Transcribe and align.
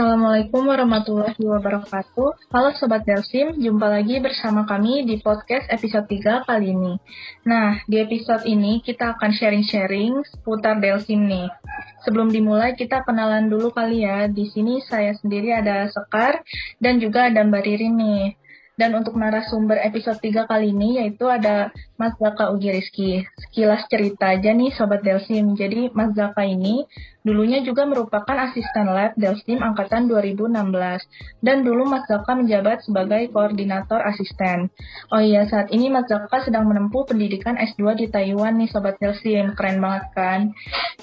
Assalamualaikum 0.00 0.64
warahmatullahi 0.64 1.44
wabarakatuh. 1.44 2.48
Halo 2.48 2.72
Sobat 2.72 3.04
Delsim, 3.04 3.52
jumpa 3.60 3.84
lagi 3.84 4.16
bersama 4.16 4.64
kami 4.64 5.04
di 5.04 5.20
podcast 5.20 5.68
episode 5.68 6.08
3 6.08 6.48
kali 6.48 6.72
ini. 6.72 6.96
Nah, 7.44 7.84
di 7.84 8.00
episode 8.00 8.48
ini 8.48 8.80
kita 8.80 9.12
akan 9.12 9.28
sharing-sharing 9.28 10.24
seputar 10.24 10.80
Delsim 10.80 11.28
nih. 11.28 11.52
Sebelum 12.00 12.32
dimulai, 12.32 12.72
kita 12.80 13.04
kenalan 13.04 13.52
dulu 13.52 13.76
kali 13.76 14.08
ya. 14.08 14.24
Di 14.24 14.48
sini 14.48 14.80
saya 14.80 15.12
sendiri 15.20 15.52
ada 15.52 15.84
Sekar 15.92 16.48
dan 16.80 16.96
juga 16.96 17.28
ada 17.28 17.44
Mbak 17.44 17.60
Ririn 17.60 18.00
nih. 18.00 18.40
Dan 18.80 18.96
untuk 18.96 19.20
narasumber 19.20 19.76
episode 19.84 20.16
3 20.24 20.48
kali 20.48 20.72
ini 20.72 21.04
yaitu 21.04 21.28
ada 21.28 21.68
Mas 22.00 22.16
Zaka 22.16 22.48
Ugi 22.48 22.72
Rizky. 22.72 23.28
Sekilas 23.36 23.84
cerita 23.92 24.32
aja 24.32 24.56
nih 24.56 24.72
Sobat 24.72 25.04
Delsim. 25.04 25.52
Jadi 25.52 25.92
Mas 25.92 26.16
Zaka 26.16 26.48
ini 26.48 26.88
dulunya 27.20 27.60
juga 27.60 27.84
merupakan 27.84 28.32
asisten 28.48 28.88
lab 28.88 29.12
Delsim 29.20 29.60
angkatan 29.60 30.08
2016. 30.08 31.04
Dan 31.44 31.60
dulu 31.60 31.92
Mas 31.92 32.08
Zaka 32.08 32.32
menjabat 32.32 32.80
sebagai 32.80 33.28
koordinator 33.28 34.00
asisten. 34.00 34.72
Oh 35.12 35.20
iya, 35.20 35.44
saat 35.44 35.68
ini 35.76 35.92
Mas 35.92 36.08
Zaka 36.08 36.48
sedang 36.48 36.64
menempuh 36.64 37.04
pendidikan 37.04 37.60
S2 37.60 38.00
di 38.00 38.06
Taiwan 38.08 38.56
nih 38.56 38.72
Sobat 38.72 38.96
Delsim. 38.96 39.52
Keren 39.60 39.84
banget 39.84 40.08
kan? 40.16 40.40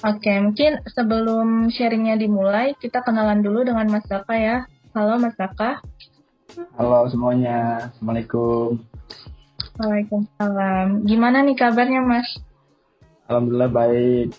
Oke, 0.02 0.34
mungkin 0.42 0.82
sebelum 0.90 1.70
sharingnya 1.70 2.18
dimulai, 2.18 2.74
kita 2.82 3.06
kenalan 3.06 3.38
dulu 3.38 3.62
dengan 3.62 3.86
Mas 3.86 4.02
Zaka 4.10 4.34
ya. 4.34 4.66
Halo 4.98 5.14
Mas 5.22 5.38
Zaka. 5.38 5.78
Halo 6.48 7.04
semuanya, 7.06 7.92
Assalamualaikum. 7.92 8.80
Waalaikumsalam. 9.76 11.04
Gimana 11.04 11.44
nih 11.44 11.52
kabarnya 11.54 12.00
Mas? 12.00 12.24
Alhamdulillah 13.28 13.68
baik. 13.68 14.32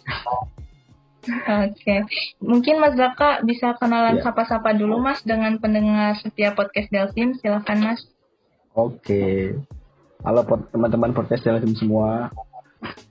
Oke, 1.29 1.95
mungkin 2.41 2.81
Mas 2.81 2.97
Zaka 2.97 3.45
bisa 3.45 3.77
kenalan 3.77 4.17
Ya. 4.17 4.25
sapa-sapa 4.25 4.73
dulu 4.73 4.97
Mas 4.97 5.21
dengan 5.21 5.53
pendengar 5.61 6.17
setiap 6.17 6.57
podcast 6.57 6.89
Delsim. 6.89 7.37
Silakan 7.37 7.77
Mas. 7.85 8.01
Oke. 8.73 9.53
Halo 10.25 10.41
pot- 10.41 10.65
teman-teman 10.67 11.13
podcast 11.13 11.45
Delsim 11.45 11.77
semua. 11.77 12.33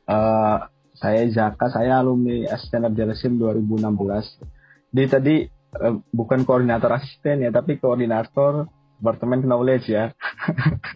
Eh, 0.04 0.58
saya 0.98 1.22
Zaka, 1.30 1.70
saya 1.70 2.02
alumni 2.02 2.50
asisten 2.50 2.82
Delsim 2.90 3.38
2016. 3.38 4.42
Jadi 4.90 5.06
tadi 5.06 5.36
eh, 5.78 5.94
bukan 6.10 6.42
koordinator 6.42 6.90
asisten 6.90 7.46
ya, 7.46 7.54
tapi 7.54 7.78
koordinator 7.78 8.66
departemen 8.98 9.46
knowledge 9.46 9.86
ya. 9.88 10.12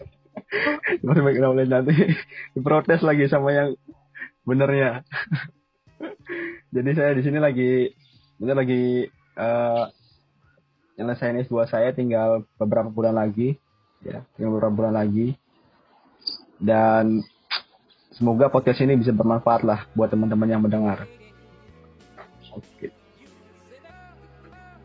departemen 1.01 1.39
knowledge 1.39 1.71
nanti 1.71 1.95
diprotes 2.53 3.01
lagi 3.01 3.25
sama 3.31 3.51
yang 3.55 3.69
benernya. 4.43 5.07
Jadi 6.73 6.89
saya 6.93 7.11
di 7.15 7.21
sini 7.23 7.39
lagi, 7.39 7.89
bener 8.37 8.59
lagi 8.59 9.07
eh 9.33 9.85
nyelesain 10.97 11.41
S2 11.41 11.65
saya 11.65 11.89
tinggal 11.89 12.45
beberapa 12.61 12.89
bulan 12.89 13.17
lagi 13.17 13.57
ya 14.05 14.21
tinggal 14.37 14.57
beberapa 14.57 14.85
bulan 14.85 14.93
lagi 14.93 15.33
dan 16.61 17.25
semoga 18.13 18.51
podcast 18.53 18.85
ini 18.85 19.01
bisa 19.01 19.09
bermanfaat 19.09 19.65
lah 19.65 19.89
buat 19.97 20.13
teman-teman 20.13 20.53
yang 20.53 20.61
mendengar 20.61 21.09
oke 22.53 22.87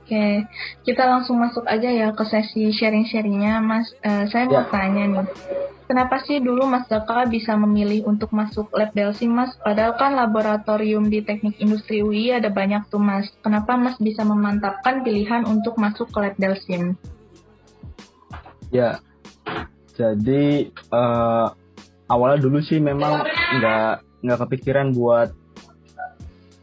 Oke, 0.08 0.48
kita 0.88 1.04
langsung 1.04 1.36
masuk 1.36 1.68
aja 1.68 1.84
ya 1.84 2.08
ke 2.16 2.24
sesi 2.24 2.72
sharing-sharingnya 2.72 3.60
Mas. 3.60 3.92
Eh, 4.00 4.24
saya 4.32 4.48
mau 4.48 4.64
Ya. 4.64 4.72
tanya 4.72 5.04
nih, 5.04 5.26
kenapa 5.84 6.24
sih 6.24 6.40
dulu 6.40 6.64
Mas 6.64 6.88
Zaka 6.88 7.28
bisa 7.28 7.52
memilih 7.60 8.08
untuk 8.08 8.32
masuk 8.32 8.72
lab 8.72 8.88
Delsim 8.96 9.36
Mas? 9.36 9.52
Padahal 9.60 10.00
kan 10.00 10.16
laboratorium 10.16 11.12
di 11.12 11.20
teknik 11.20 11.60
industri 11.60 12.00
UI 12.00 12.32
ada 12.32 12.48
banyak 12.48 12.88
tuh 12.88 12.96
Mas. 12.96 13.28
Kenapa 13.44 13.76
Mas 13.76 14.00
bisa 14.00 14.24
memantapkan 14.24 15.04
pilihan 15.04 15.44
untuk 15.44 15.76
masuk 15.76 16.08
ke 16.08 16.18
lab 16.24 16.34
Delsim? 16.40 16.96
ya 18.68 19.00
jadi 19.92 20.72
eh, 20.72 21.46
awalnya 22.08 22.40
dulu 22.40 22.64
sih 22.64 22.80
memang 22.80 23.28
nggak 23.28 23.92
nggak 24.24 24.38
kepikiran 24.40 24.92
buat 24.92 25.36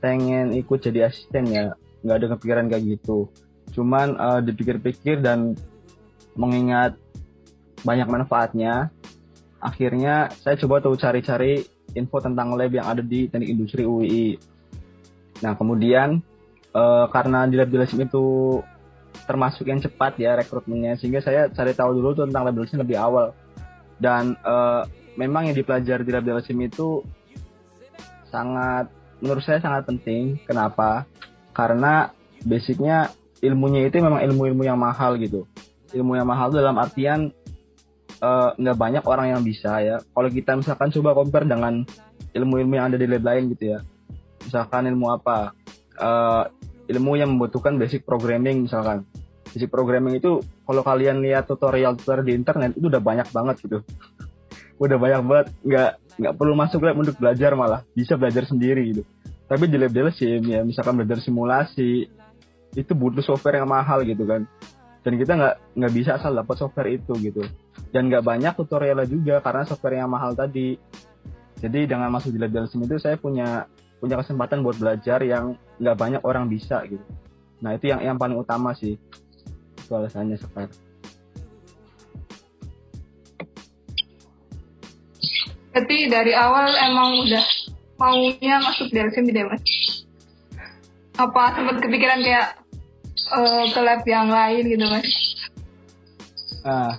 pengen 0.02 0.50
ikut 0.54 0.82
jadi 0.82 1.14
asisten 1.14 1.46
ya 1.46 1.74
nggak 2.06 2.18
ada 2.22 2.28
kepikiran 2.38 2.66
kayak 2.70 2.84
gitu. 2.86 3.28
Cuman 3.74 4.14
eh, 4.16 4.40
dipikir-pikir 4.46 5.26
dan 5.26 5.58
mengingat 6.38 6.96
banyak 7.82 8.06
manfaatnya 8.06 8.94
akhirnya 9.62 10.30
saya 10.46 10.58
coba 10.62 10.82
tuh 10.84 10.94
cari-cari 10.94 11.66
info 11.98 12.22
tentang 12.22 12.54
lab 12.54 12.70
yang 12.70 12.86
ada 12.86 13.02
di 13.02 13.26
teknik 13.30 13.50
industri 13.50 13.82
UI 13.88 14.38
nah 15.40 15.58
kemudian 15.58 16.22
eh, 16.76 17.06
karena 17.10 17.48
di 17.48 17.56
lab 17.56 17.72
Delsim 17.72 18.04
itu 18.04 18.60
termasuk 19.24 19.66
yang 19.72 19.80
cepat 19.80 20.20
ya 20.20 20.36
rekrutmennya 20.36 21.00
sehingga 21.00 21.24
saya 21.24 21.48
cari 21.48 21.72
tahu 21.72 21.96
dulu 21.96 22.12
tuh 22.12 22.26
tentang 22.28 22.44
lab 22.46 22.56
Delsim 22.60 22.84
lebih 22.84 23.00
awal. 23.00 23.32
Dan 23.96 24.36
eh, 24.36 24.82
memang 25.16 25.48
yang 25.48 25.56
dipelajari 25.56 26.04
di 26.04 26.12
lab 26.12 26.28
Delsim 26.28 26.60
itu 26.60 27.00
sangat 28.28 28.92
menurut 29.24 29.42
saya 29.48 29.64
sangat 29.64 29.88
penting. 29.88 30.36
Kenapa 30.44 31.08
karena 31.56 32.12
basicnya 32.44 33.16
ilmunya 33.40 33.88
itu 33.88 34.04
memang 34.04 34.20
ilmu-ilmu 34.28 34.68
yang 34.68 34.76
mahal 34.76 35.16
gitu. 35.16 35.48
Ilmu 35.96 36.20
yang 36.20 36.28
mahal 36.28 36.52
itu 36.52 36.60
dalam 36.60 36.76
artian 36.76 37.32
eh, 38.20 38.50
nggak 38.60 38.78
banyak 38.78 39.04
orang 39.08 39.32
yang 39.32 39.42
bisa 39.42 39.80
ya. 39.80 40.04
Kalau 40.04 40.28
kita 40.28 40.60
misalkan 40.60 40.92
coba 40.92 41.16
compare 41.16 41.48
dengan 41.48 41.88
ilmu-ilmu 42.36 42.74
yang 42.76 42.92
ada 42.92 43.00
di 43.00 43.08
lab 43.08 43.24
lain 43.24 43.56
gitu 43.56 43.80
ya. 43.80 43.80
Misalkan 44.44 44.92
ilmu 44.92 45.16
apa? 45.16 45.56
Eh, 45.96 46.44
ilmu 46.92 47.16
yang 47.16 47.32
membutuhkan 47.32 47.80
basic 47.80 48.04
programming 48.04 48.68
misalkan. 48.68 49.08
Basic 49.56 49.72
programming 49.72 50.20
itu 50.20 50.44
kalau 50.68 50.84
kalian 50.84 51.24
lihat 51.24 51.48
tutorial 51.48 51.96
tutorial 51.96 52.28
di 52.28 52.36
internet 52.36 52.76
itu 52.76 52.92
udah 52.92 53.00
banyak 53.00 53.32
banget 53.32 53.56
gitu. 53.64 53.80
Udah 54.76 55.00
banyak 55.00 55.22
banget. 55.24 55.48
Nggak 55.64 55.92
nggak 56.20 56.34
perlu 56.36 56.52
masuk 56.52 56.84
lab 56.84 57.00
untuk 57.00 57.16
belajar 57.16 57.56
malah. 57.56 57.88
Bisa 57.96 58.20
belajar 58.20 58.44
sendiri 58.44 58.92
gitu 58.92 59.08
tapi 59.46 59.70
di 59.70 59.78
lab 59.78 59.94
Delsim 59.94 60.42
ya 60.42 60.66
misalkan 60.66 60.98
belajar 60.98 61.22
simulasi 61.22 62.10
itu 62.76 62.92
butuh 62.92 63.22
software 63.22 63.62
yang 63.62 63.70
mahal 63.70 64.02
gitu 64.02 64.26
kan. 64.26 64.50
Dan 65.06 65.22
kita 65.22 65.38
nggak 65.38 65.56
nggak 65.78 65.94
bisa 65.94 66.18
asal 66.18 66.34
dapat 66.34 66.58
software 66.58 66.90
itu 66.90 67.14
gitu. 67.22 67.46
Dan 67.94 68.10
nggak 68.10 68.26
banyak 68.26 68.54
tutorialnya 68.58 69.06
juga 69.06 69.40
karena 69.46 69.64
software 69.64 70.02
yang 70.02 70.10
mahal 70.10 70.34
tadi. 70.34 70.82
Jadi 71.62 71.86
dengan 71.86 72.10
masuk 72.10 72.34
di 72.34 72.42
lab 72.42 72.52
Delsim 72.52 72.84
itu 72.84 72.98
saya 72.98 73.16
punya 73.22 73.70
punya 74.02 74.18
kesempatan 74.20 74.66
buat 74.66 74.82
belajar 74.82 75.22
yang 75.22 75.56
nggak 75.78 75.98
banyak 75.98 76.22
orang 76.26 76.50
bisa 76.50 76.82
gitu. 76.90 77.06
Nah 77.62 77.78
itu 77.78 77.94
yang 77.94 78.02
yang 78.02 78.18
paling 78.18 78.36
utama 78.36 78.74
sih. 78.74 78.98
Itu 79.78 79.94
alasannya 79.94 80.42
sekarang. 80.42 80.74
Berarti 85.70 85.98
dari 86.08 86.34
awal 86.34 86.72
emang 86.72 87.28
udah 87.28 87.46
maunya 87.96 88.56
masuk 88.60 88.92
Delsim 88.92 89.24
gitu 89.28 89.40
ya 89.44 89.48
mas? 89.48 89.64
Apa 91.16 91.56
sempat 91.56 91.80
kepikiran 91.80 92.20
kayak 92.20 92.48
eh, 93.32 93.66
ke 93.72 93.80
lab 93.80 94.02
yang 94.04 94.28
lain 94.28 94.64
gitu 94.68 94.86
mas? 94.92 95.08
Nah, 96.66 96.98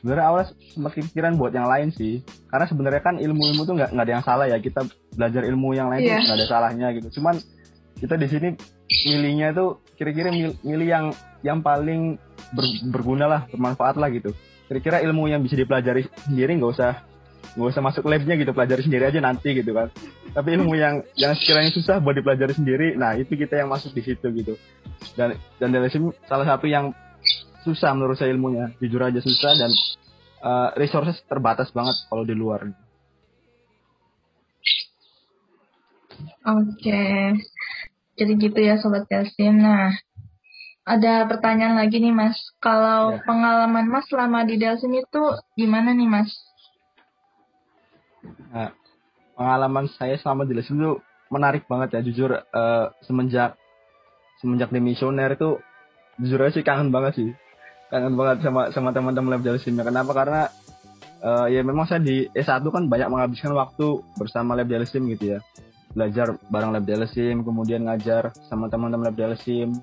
sebenarnya 0.00 0.26
awalnya 0.30 0.48
sempat 0.72 0.92
kepikiran 0.96 1.34
buat 1.36 1.52
yang 1.52 1.68
lain 1.68 1.92
sih. 1.92 2.24
Karena 2.48 2.64
sebenarnya 2.64 3.02
kan 3.02 3.18
ilmu-ilmu 3.18 3.66
tuh 3.66 3.74
nggak 3.76 3.90
nggak 3.92 4.04
ada 4.06 4.14
yang 4.14 4.24
salah 4.24 4.46
ya. 4.48 4.56
Kita 4.62 4.86
belajar 5.12 5.42
ilmu 5.44 5.74
yang 5.74 5.90
lain 5.92 6.00
Iya. 6.02 6.16
tuh 6.22 6.24
nggak 6.30 6.38
ada 6.40 6.48
salahnya 6.48 6.88
gitu. 6.96 7.20
Cuman 7.20 7.36
kita 7.98 8.14
di 8.16 8.26
sini 8.26 8.48
milihnya 9.06 9.52
tuh 9.52 9.80
kira-kira 9.94 10.30
mil- 10.30 10.58
milih 10.62 10.88
yang 10.88 11.06
yang 11.44 11.58
paling 11.60 12.16
ber- 12.56 12.80
berguna 12.88 13.26
lah, 13.28 13.40
bermanfaat 13.52 14.00
lah 14.00 14.08
gitu. 14.08 14.32
Kira-kira 14.64 15.04
ilmu 15.04 15.28
yang 15.28 15.44
bisa 15.44 15.58
dipelajari 15.58 16.08
sendiri 16.24 16.56
nggak 16.56 16.72
usah 16.72 17.04
nggak 17.52 17.70
usah 17.76 17.84
masuk 17.84 18.08
labnya 18.08 18.34
gitu, 18.40 18.50
pelajari 18.56 18.82
sendiri 18.82 19.04
aja 19.12 19.20
nanti 19.20 19.52
gitu 19.52 19.70
kan. 19.76 19.92
Tapi 20.32 20.48
ilmu 20.56 20.74
yang 20.74 21.04
yang 21.14 21.36
sekiranya 21.36 21.70
susah 21.70 22.00
buat 22.00 22.16
dipelajari 22.16 22.54
sendiri, 22.56 22.86
nah 22.96 23.14
itu 23.14 23.36
kita 23.36 23.60
yang 23.60 23.68
masuk 23.68 23.92
di 23.92 24.02
situ 24.02 24.26
gitu. 24.34 24.54
Dan 25.14 25.36
dan 25.60 25.68
dari 25.70 25.92
sini 25.92 26.10
salah 26.26 26.48
satu 26.48 26.66
yang 26.66 26.90
susah 27.64 27.94
menurut 27.96 28.18
saya 28.18 28.34
ilmunya, 28.34 28.72
jujur 28.80 29.00
aja 29.00 29.20
susah 29.22 29.52
dan 29.56 29.70
uh, 30.44 30.68
resources 30.76 31.20
terbatas 31.24 31.72
banget 31.72 31.96
kalau 32.10 32.24
di 32.26 32.36
luar. 32.36 32.68
Oke, 36.44 37.40
jadi 38.20 38.32
gitu 38.36 38.58
ya 38.60 38.76
Sobat 38.76 39.08
Delsim. 39.08 39.64
Nah, 39.64 39.96
ada 40.84 41.24
pertanyaan 41.24 41.80
lagi 41.80 41.96
nih 41.96 42.12
Mas. 42.12 42.36
Kalau 42.60 43.16
Ya. 43.16 43.24
pengalaman 43.24 43.88
Mas 43.88 44.04
selama 44.12 44.44
di 44.44 44.60
Delsim 44.60 44.92
itu 44.92 45.22
gimana 45.56 45.96
nih 45.96 46.04
Mas? 46.04 46.30
Nah, 48.52 48.70
pengalaman 49.34 49.86
saya 49.94 50.16
selama 50.18 50.46
di 50.46 50.54
Lesim 50.56 50.78
itu 50.80 50.98
menarik 51.32 51.66
banget 51.66 51.98
ya 51.98 52.00
jujur 52.04 52.30
eh, 52.38 52.86
semenjak 53.02 53.58
semenjak 54.38 54.70
demisioner 54.70 55.34
itu 55.34 55.58
jujur 56.20 56.38
aja 56.44 56.52
sih 56.54 56.64
kangen 56.66 56.94
banget 56.94 57.12
sih. 57.18 57.28
Kangen 57.90 58.14
banget 58.14 58.44
sama 58.46 58.70
sama 58.70 58.90
teman-teman 58.94 59.38
lab 59.38 59.42
Delsim 59.42 59.74
ya 59.74 59.84
kenapa? 59.86 60.12
Karena 60.14 60.42
eh, 61.22 61.46
ya 61.58 61.60
memang 61.64 61.88
saya 61.88 62.02
di 62.02 62.28
S1 62.30 62.64
kan 62.68 62.86
banyak 62.86 63.08
menghabiskan 63.10 63.52
waktu 63.56 64.02
bersama 64.18 64.54
lab 64.54 64.68
Delsim 64.70 65.08
gitu 65.10 65.36
ya. 65.36 65.38
Belajar 65.94 66.34
bareng 66.50 66.74
lab 66.74 66.84
Delsim 66.86 67.42
kemudian 67.42 67.86
ngajar 67.86 68.34
sama 68.46 68.70
teman-teman 68.70 69.10
lab 69.10 69.16
Delsim 69.18 69.74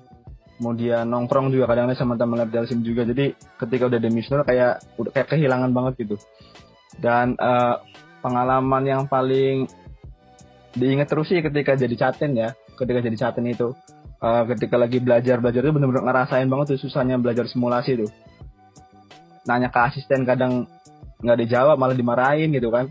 kemudian 0.62 1.10
nongkrong 1.10 1.50
juga 1.50 1.66
kadang-kadang 1.66 1.98
sama 1.98 2.14
teman 2.14 2.38
lab 2.38 2.54
dalsim 2.54 2.86
juga. 2.86 3.02
Jadi 3.02 3.34
ketika 3.34 3.90
udah 3.90 3.98
demissional 3.98 4.46
kayak 4.46 4.78
udah 4.94 5.10
kayak 5.10 5.28
kehilangan 5.34 5.74
banget 5.74 6.06
gitu. 6.06 6.16
Dan 7.02 7.34
uh, 7.42 7.82
pengalaman 8.22 8.82
yang 8.86 9.02
paling 9.10 9.66
diingat 10.72 11.10
terus 11.10 11.28
sih 11.28 11.44
ketika 11.44 11.76
jadi 11.76 11.92
caten 11.98 12.32
ya 12.32 12.56
ketika 12.76 13.00
jadi 13.04 13.16
caten 13.18 13.46
itu. 13.48 13.76
Uh, 14.22 14.46
ketika 14.54 14.78
lagi 14.78 15.02
belajar 15.02 15.42
belajar 15.42 15.66
itu 15.66 15.74
benar-benar 15.74 16.06
ngerasain 16.06 16.46
banget 16.46 16.78
tuh 16.78 16.86
susahnya 16.86 17.18
belajar 17.18 17.50
simulasi 17.50 17.98
tuh. 17.98 18.10
Nanya 19.50 19.66
ke 19.74 19.82
asisten 19.82 20.22
kadang 20.22 20.70
nggak 21.18 21.38
dijawab 21.42 21.74
malah 21.74 21.98
dimarahin 21.98 22.54
gitu 22.54 22.70
kan. 22.70 22.86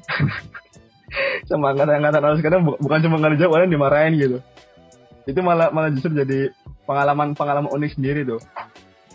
Sama 1.50 1.72
kadang-kadang 1.72 2.20
harus 2.20 2.44
kadang 2.44 2.68
bukan 2.68 3.00
cuma 3.08 3.16
nggak 3.24 3.40
dijawab 3.40 3.52
malah 3.64 3.72
dimarahin 3.72 4.14
gitu. 4.20 4.38
Itu 5.24 5.40
malah 5.40 5.72
malah 5.72 5.88
justru 5.96 6.20
jadi 6.20 6.52
pengalaman 6.84 7.32
pengalaman 7.32 7.72
unik 7.72 7.96
sendiri 7.96 8.28
tuh. 8.28 8.44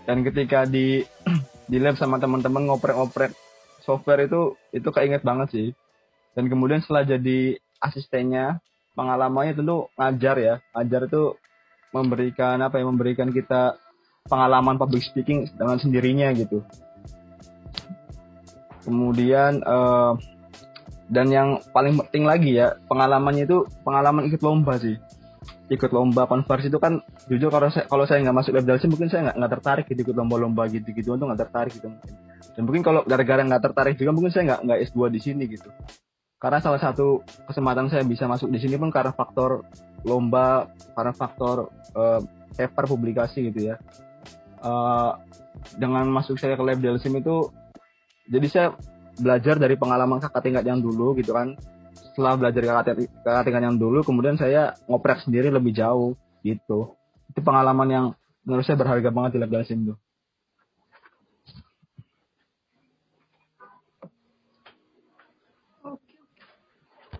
Dan 0.08 0.24
ketika 0.24 0.64
di 0.64 1.04
di 1.70 1.76
lab 1.76 2.00
sama 2.00 2.16
teman-teman 2.16 2.64
ngoprek-ngoprek 2.64 3.36
software 3.84 4.24
itu 4.24 4.56
itu 4.72 4.88
keinget 4.88 5.20
banget 5.20 5.52
sih 5.52 5.68
dan 6.36 6.52
kemudian 6.52 6.84
setelah 6.84 7.08
jadi 7.08 7.56
asistennya 7.80 8.60
pengalamannya 8.92 9.56
tentu 9.56 9.88
ngajar 9.96 10.36
ya. 10.36 10.54
Ngajar 10.76 11.08
itu 11.08 11.22
memberikan 11.96 12.60
apa 12.60 12.76
ya 12.76 12.84
memberikan 12.84 13.32
kita 13.32 13.80
pengalaman 14.28 14.76
public 14.76 15.00
speaking 15.00 15.48
dengan 15.56 15.80
sendirinya 15.80 16.28
gitu. 16.36 16.60
Kemudian 18.84 19.64
uh, 19.64 20.12
dan 21.08 21.32
yang 21.32 21.48
paling 21.72 21.96
penting 22.04 22.28
lagi 22.28 22.60
ya 22.60 22.76
pengalamannya 22.84 23.48
itu 23.48 23.64
pengalaman 23.80 24.28
ikut 24.28 24.44
lomba 24.44 24.76
sih. 24.76 25.00
Ikut 25.72 25.90
lomba 25.90 26.28
konversi 26.28 26.68
itu 26.68 26.78
kan 26.78 27.00
jujur 27.32 27.48
kalau 27.48 27.72
saya 27.72 27.88
kalau 27.88 28.04
saya 28.04 28.22
nggak 28.22 28.36
masuk 28.38 28.52
sih 28.60 28.86
mungkin 28.92 29.08
saya 29.08 29.32
nggak 29.34 29.52
tertarik 29.58 29.84
gitu 29.88 30.12
ikut 30.12 30.14
lomba-lomba 30.14 30.68
gitu-gitu 30.68 31.16
untuk 31.16 31.32
nggak 31.32 31.48
tertarik 31.48 31.72
gitu. 31.74 31.90
Mungkin 31.90 32.12
dan 32.56 32.62
mungkin 32.64 32.82
kalau 32.86 33.00
gara-gara 33.02 33.42
nggak 33.42 33.62
tertarik 33.68 33.94
juga 33.98 34.10
mungkin 34.14 34.30
saya 34.30 34.42
nggak 34.54 34.60
nggak 34.64 34.78
S2 34.92 34.98
di 35.10 35.20
sini 35.20 35.44
gitu 35.50 35.68
karena 36.36 36.60
salah 36.60 36.80
satu 36.80 37.24
kesempatan 37.48 37.88
saya 37.88 38.04
bisa 38.04 38.28
masuk 38.28 38.52
di 38.52 38.60
sini 38.60 38.76
pun 38.76 38.92
karena 38.92 39.12
faktor 39.16 39.64
lomba 40.04 40.68
karena 40.92 41.12
faktor 41.16 41.72
uh, 41.96 42.20
paper 42.52 42.84
publikasi 42.84 43.48
gitu 43.52 43.72
ya. 43.72 43.76
Uh, 44.60 45.16
dengan 45.80 46.04
masuk 46.12 46.36
saya 46.36 46.56
ke 46.56 46.64
lab 46.64 46.80
Delsim 46.80 47.16
itu 47.16 47.48
jadi 48.28 48.46
saya 48.52 48.68
belajar 49.16 49.56
dari 49.56 49.80
pengalaman 49.80 50.20
kakak 50.20 50.44
tingkat 50.44 50.64
yang 50.68 50.80
dulu 50.84 51.16
gitu 51.16 51.32
kan. 51.32 51.56
Setelah 52.12 52.36
belajar 52.36 52.62
kakak 53.24 53.44
tingkat 53.48 53.62
yang 53.64 53.76
dulu 53.80 54.04
kemudian 54.04 54.36
saya 54.36 54.76
ngoprek 54.88 55.24
sendiri 55.24 55.48
lebih 55.48 55.72
jauh 55.72 56.12
gitu. 56.44 56.92
Itu 57.32 57.40
pengalaman 57.40 57.88
yang 57.88 58.06
menurut 58.44 58.64
saya 58.68 58.76
berharga 58.76 59.08
banget 59.08 59.36
di 59.36 59.38
lab 59.40 59.52
Dalsim 59.56 59.88
tuh 59.88 59.96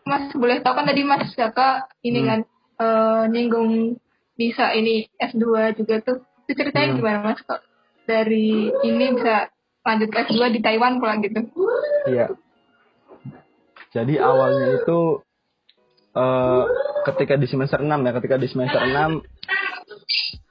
Mas 0.07 0.31
boleh 0.31 0.63
tahu 0.63 0.79
kan 0.79 0.87
tadi 0.87 1.03
Mas 1.03 1.35
kakak 1.35 1.91
ini 2.07 2.23
hmm. 2.23 2.29
kan 2.31 2.41
uh, 2.79 3.25
nyinggung 3.27 3.99
bisa 4.39 4.71
ini 4.71 5.11
S2 5.19 5.75
juga 5.75 5.99
tuh. 6.07 6.19
Itu 6.47 6.55
ceritanya 6.55 6.95
hmm. 6.95 6.99
gimana 7.03 7.19
Mas 7.27 7.43
kok 7.43 7.61
dari 8.07 8.71
ini 8.87 9.05
bisa 9.19 9.51
lanjut 9.83 10.11
S2 10.15 10.39
di 10.55 10.61
Taiwan 10.63 11.03
pula 11.03 11.19
gitu? 11.19 11.43
Iya. 12.07 12.39
Jadi 13.91 14.15
awalnya 14.23 14.79
itu 14.79 15.27
uh, 16.15 16.65
ketika 17.11 17.35
di 17.35 17.51
semester 17.51 17.83
6 17.83 17.91
ya, 17.91 18.13
ketika 18.23 18.37
di 18.39 18.47
semester 18.47 18.83
6 18.87 19.27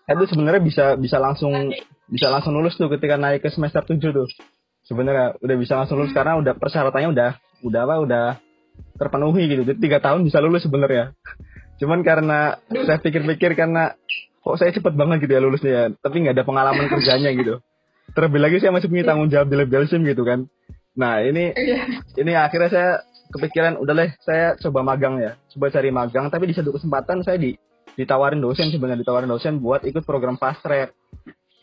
itu 0.05 0.23
sebenarnya 0.29 0.61
bisa 0.61 0.85
bisa 0.99 1.17
langsung 1.17 1.73
bisa 2.05 2.27
langsung 2.29 2.53
lulus 2.53 2.77
tuh 2.77 2.91
ketika 2.93 3.17
naik 3.17 3.41
ke 3.41 3.49
semester 3.49 3.81
7 3.87 3.97
tuh. 4.03 4.29
Sebenarnya 4.85 5.39
udah 5.41 5.55
bisa 5.57 5.73
langsung 5.79 5.97
lulus 5.97 6.13
karena 6.13 6.37
udah 6.37 6.53
persyaratannya 6.59 7.09
udah 7.15 7.31
udah 7.65 7.81
apa 7.81 7.95
udah 8.03 8.25
terpenuhi 8.95 9.47
gitu. 9.47 9.63
Jadi 9.67 9.79
tiga 9.79 9.99
tahun 9.99 10.23
bisa 10.23 10.39
lulus 10.39 10.63
sebenarnya. 10.63 11.15
Cuman 11.79 12.01
karena 12.01 12.59
saya 12.71 12.99
pikir-pikir 13.03 13.53
karena 13.53 13.95
kok 14.41 14.55
saya 14.55 14.71
cepet 14.71 14.93
banget 14.95 15.25
gitu 15.27 15.33
ya 15.35 15.41
lulusnya 15.43 15.71
ya, 15.71 15.83
tapi 15.99 16.23
nggak 16.23 16.35
ada 16.39 16.45
pengalaman 16.47 16.87
kerjanya 16.87 17.31
gitu. 17.35 17.59
Terlebih 18.15 18.39
lagi 18.39 18.57
saya 18.63 18.71
masih 18.71 18.87
punya 18.87 19.03
tanggung 19.03 19.27
jawab 19.27 19.51
di 19.51 19.55
lab 19.57 19.71
gitu 19.89 20.23
kan. 20.23 20.47
Nah 20.95 21.19
ini 21.19 21.51
iya. 21.51 21.83
ini 22.15 22.31
akhirnya 22.31 22.69
saya 22.71 22.89
kepikiran 23.35 23.81
udah 23.81 23.93
deh 23.95 24.11
saya 24.21 24.55
coba 24.61 24.85
magang 24.85 25.17
ya 25.17 25.35
coba 25.55 25.73
cari 25.73 25.89
magang 25.89 26.29
tapi 26.29 26.47
di 26.51 26.55
satu 26.55 26.71
kesempatan 26.75 27.25
saya 27.25 27.35
di 27.35 27.57
ditawarin 27.95 28.43
dosen 28.43 28.69
sebenarnya 28.69 29.01
ditawarin 29.01 29.31
dosen 29.31 29.59
buat 29.63 29.81
ikut 29.87 30.03
program 30.07 30.37
fast 30.37 30.61
track 30.61 30.93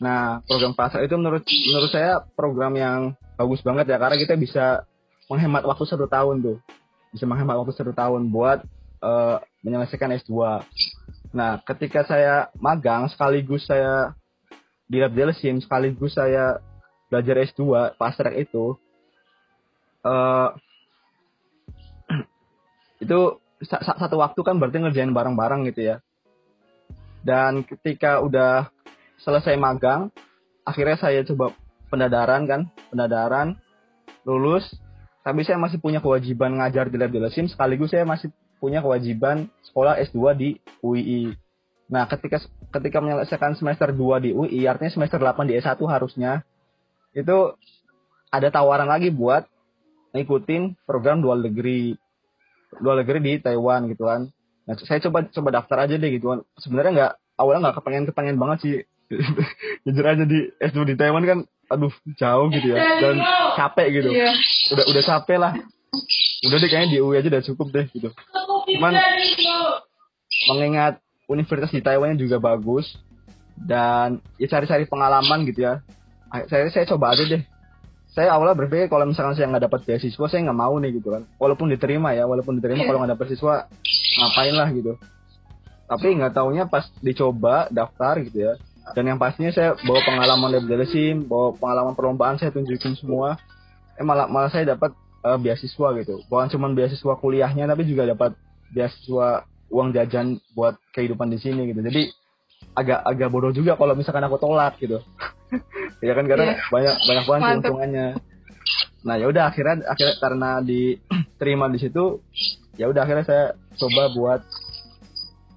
nah 0.01 0.43
program 0.43 0.75
fast 0.75 0.97
track 0.97 1.07
itu 1.07 1.15
menurut 1.15 1.43
menurut 1.45 1.89
saya 1.93 2.21
program 2.35 2.73
yang 2.75 2.99
bagus 3.39 3.63
banget 3.63 3.89
ya 3.89 3.97
karena 3.97 4.17
kita 4.19 4.35
bisa 4.35 4.65
menghemat 5.31 5.63
waktu 5.63 5.85
satu 5.87 6.05
tahun 6.09 6.43
tuh 6.43 6.57
bisa 7.13 7.29
menghemat 7.29 7.55
waktu 7.61 7.77
satu 7.77 7.93
tahun 7.93 8.33
buat 8.33 8.65
uh, 9.05 9.37
menyelesaikan 9.61 10.17
S2 10.19 10.65
nah 11.33 11.61
ketika 11.65 12.05
saya 12.05 12.49
magang 12.57 13.09
sekaligus 13.09 13.65
saya 13.69 14.17
di 14.89 14.99
lab 15.01 15.13
Delsim 15.13 15.61
sekaligus 15.61 16.17
saya 16.17 16.59
belajar 17.07 17.39
S2 17.45 17.95
fast 17.95 18.17
track 18.17 18.35
itu 18.37 18.75
uh, 20.03 20.51
itu 23.03 23.43
satu 23.71 24.19
waktu 24.19 24.39
kan 24.43 24.59
berarti 24.59 24.83
ngerjain 24.83 25.15
bareng-bareng 25.15 25.67
gitu 25.71 25.95
ya. 25.95 25.97
Dan 27.23 27.63
ketika 27.63 28.19
udah 28.19 28.67
selesai 29.23 29.55
magang, 29.55 30.11
akhirnya 30.67 30.99
saya 30.99 31.23
coba 31.23 31.55
pendadaran 31.87 32.43
kan, 32.43 32.61
pendadaran, 32.91 33.55
lulus, 34.27 34.67
tapi 35.23 35.47
saya 35.47 35.55
masih 35.55 35.79
punya 35.79 36.03
kewajiban 36.03 36.59
ngajar 36.59 36.91
di 36.91 36.99
lab 36.99 37.11
Delasim, 37.15 37.47
sekaligus 37.47 37.95
saya 37.95 38.03
masih 38.03 38.29
punya 38.59 38.83
kewajiban 38.83 39.47
sekolah 39.71 39.99
S2 40.03 40.19
di 40.35 40.49
UII. 40.83 41.31
Nah, 41.87 42.07
ketika 42.11 42.43
ketika 42.75 42.99
menyelesaikan 42.99 43.55
semester 43.55 43.91
2 43.95 44.23
di 44.23 44.29
UI, 44.35 44.67
artinya 44.67 44.91
semester 44.91 45.19
8 45.19 45.47
di 45.47 45.55
S1 45.59 45.79
harusnya, 45.87 46.43
itu 47.15 47.55
ada 48.31 48.47
tawaran 48.51 48.87
lagi 48.91 49.15
buat 49.15 49.47
ngikutin 50.11 50.75
program 50.85 51.23
dual 51.23 51.39
degree 51.39 51.95
luar 52.81 53.05
negeri 53.05 53.19
di 53.21 53.31
Taiwan 53.39 53.85
gitu 53.87 54.09
kan. 54.09 54.29
Nah 54.65 54.73
saya 54.81 54.99
coba 55.05 55.29
coba 55.29 55.49
daftar 55.61 55.85
aja 55.85 55.95
deh 55.97 56.09
gitu 56.09 56.33
kan. 56.33 56.39
Sebenarnya 56.57 56.91
nggak 56.91 57.13
awalnya 57.37 57.69
nggak 57.69 57.75
kepengen 57.81 58.05
kepengen 58.09 58.37
banget 58.41 58.57
sih. 58.65 58.73
Jujur 59.85 60.05
aja 60.07 60.25
di 60.25 60.49
S2 60.57 60.79
di 60.89 60.95
Taiwan 60.97 61.23
kan 61.27 61.39
aduh 61.71 61.93
jauh 62.19 62.47
gitu 62.51 62.67
ya. 62.73 62.77
Dan 62.99 63.15
capek 63.55 63.87
gitu. 64.01 64.09
Yeah. 64.11 64.35
udah 64.73 64.85
udah 64.89 65.03
capek 65.03 65.37
lah. 65.39 65.53
Udah 66.43 66.57
deh 66.59 66.69
kayaknya 66.69 66.89
di 66.93 66.97
UI 66.99 67.21
aja 67.21 67.29
udah 67.29 67.43
cukup 67.45 67.67
deh 67.71 67.85
gitu. 67.93 68.09
Cuman 68.75 68.93
mengingat 70.49 70.99
universitas 71.29 71.71
di 71.71 71.79
Taiwan 71.79 72.19
juga 72.19 72.41
bagus 72.41 72.99
dan 73.55 74.19
ya 74.41 74.49
cari-cari 74.49 74.89
pengalaman 74.89 75.45
gitu 75.47 75.63
ya. 75.63 75.79
Saya 76.49 76.67
saya 76.73 76.85
coba 76.89 77.13
aja 77.13 77.23
deh. 77.23 77.43
Saya 78.13 78.29
awalnya 78.37 78.53
berpikir 78.53 78.93
kalau 78.93 79.09
misalkan 79.09 79.33
saya 79.33 79.49
nggak 79.49 79.73
dapat 79.73 79.79
beasiswa 79.89 80.25
saya 80.29 80.41
nggak 80.45 80.59
mau 80.59 80.75
nih 80.77 81.01
gitu 81.01 81.13
kan. 81.13 81.25
Walaupun 81.37 81.69
diterima 81.69 82.13
ya 82.13 82.29
walaupun 82.29 82.59
diterima 82.61 82.85
kalau 82.85 83.01
nggak 83.01 83.17
dapat 83.17 83.25
beasiswa 83.29 83.55
ngapain 84.19 84.53
lah 84.53 84.69
gitu. 84.73 84.93
Tapi 85.83 86.07
nggak 86.17 86.33
taunya 86.33 86.65
pas 86.65 86.89
dicoba 87.01 87.69
daftar 87.69 88.17
gitu 88.21 88.49
ya 88.49 88.53
dan 88.91 89.03
yang 89.07 89.19
pastinya 89.19 89.55
saya 89.55 89.79
bawa 89.79 90.03
pengalaman 90.03 90.59
dari 90.67 90.87
sim 90.91 91.23
bawa 91.23 91.55
pengalaman 91.55 91.93
perlombaan 91.95 92.35
saya 92.35 92.51
tunjukin 92.51 92.99
semua. 92.99 93.39
Eh 93.95 94.03
malah 94.03 94.27
malah 94.27 94.51
saya 94.51 94.75
dapat 94.75 94.91
uh, 95.23 95.39
beasiswa 95.39 95.87
gitu. 96.03 96.19
Bukan 96.27 96.51
cuma 96.51 96.67
beasiswa 96.75 97.13
kuliahnya 97.15 97.63
tapi 97.63 97.87
juga 97.87 98.11
dapat 98.11 98.35
beasiswa 98.75 99.47
uang 99.71 99.95
jajan 99.95 100.37
buat 100.51 100.75
kehidupan 100.91 101.31
di 101.31 101.39
sini 101.39 101.71
gitu. 101.71 101.79
Jadi 101.79 102.11
agak 102.75 102.99
agak 103.07 103.29
bodoh 103.31 103.55
juga 103.55 103.79
kalau 103.79 103.95
misalkan 103.95 104.27
aku 104.27 104.37
tolak 104.37 104.75
gitu. 104.83 104.99
Ya 106.03 106.17
kan 106.17 106.27
karena 106.27 106.57
yeah. 106.57 106.67
banyak 106.67 106.95
banyak 107.05 107.25
banget 107.29 107.43
keuntungannya 107.61 108.07
nah 109.03 109.19
ya 109.19 109.27
udah 109.27 109.51
akhirnya 109.51 109.83
akhirnya 109.83 110.15
karena 110.17 110.49
diterima 110.63 111.67
di 111.67 111.79
situ 111.83 112.23
ya 112.79 112.87
udah 112.87 113.03
akhirnya 113.03 113.25
saya 113.27 113.45
coba 113.75 114.15
buat 114.15 114.41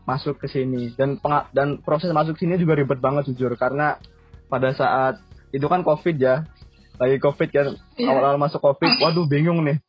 masuk 0.07 0.39
ke 0.39 0.47
sini. 0.49 0.95
Dan 0.95 1.19
dan 1.53 1.83
proses 1.83 2.09
masuk 2.15 2.39
sini 2.39 2.57
juga 2.57 2.79
ribet 2.79 3.03
banget 3.03 3.29
jujur. 3.35 3.53
Karena 3.59 3.99
pada 4.47 4.71
saat 4.73 5.21
itu 5.51 5.67
kan 5.67 5.83
covid 5.83 6.17
ya. 6.17 6.47
Lagi 6.97 7.21
covid 7.21 7.53
kan 7.53 7.77
yeah. 8.01 8.09
awal-awal 8.09 8.41
masuk 8.41 8.63
covid. 8.63 8.89
Waduh 9.03 9.29
bingung 9.29 9.61
nih. 9.67 9.83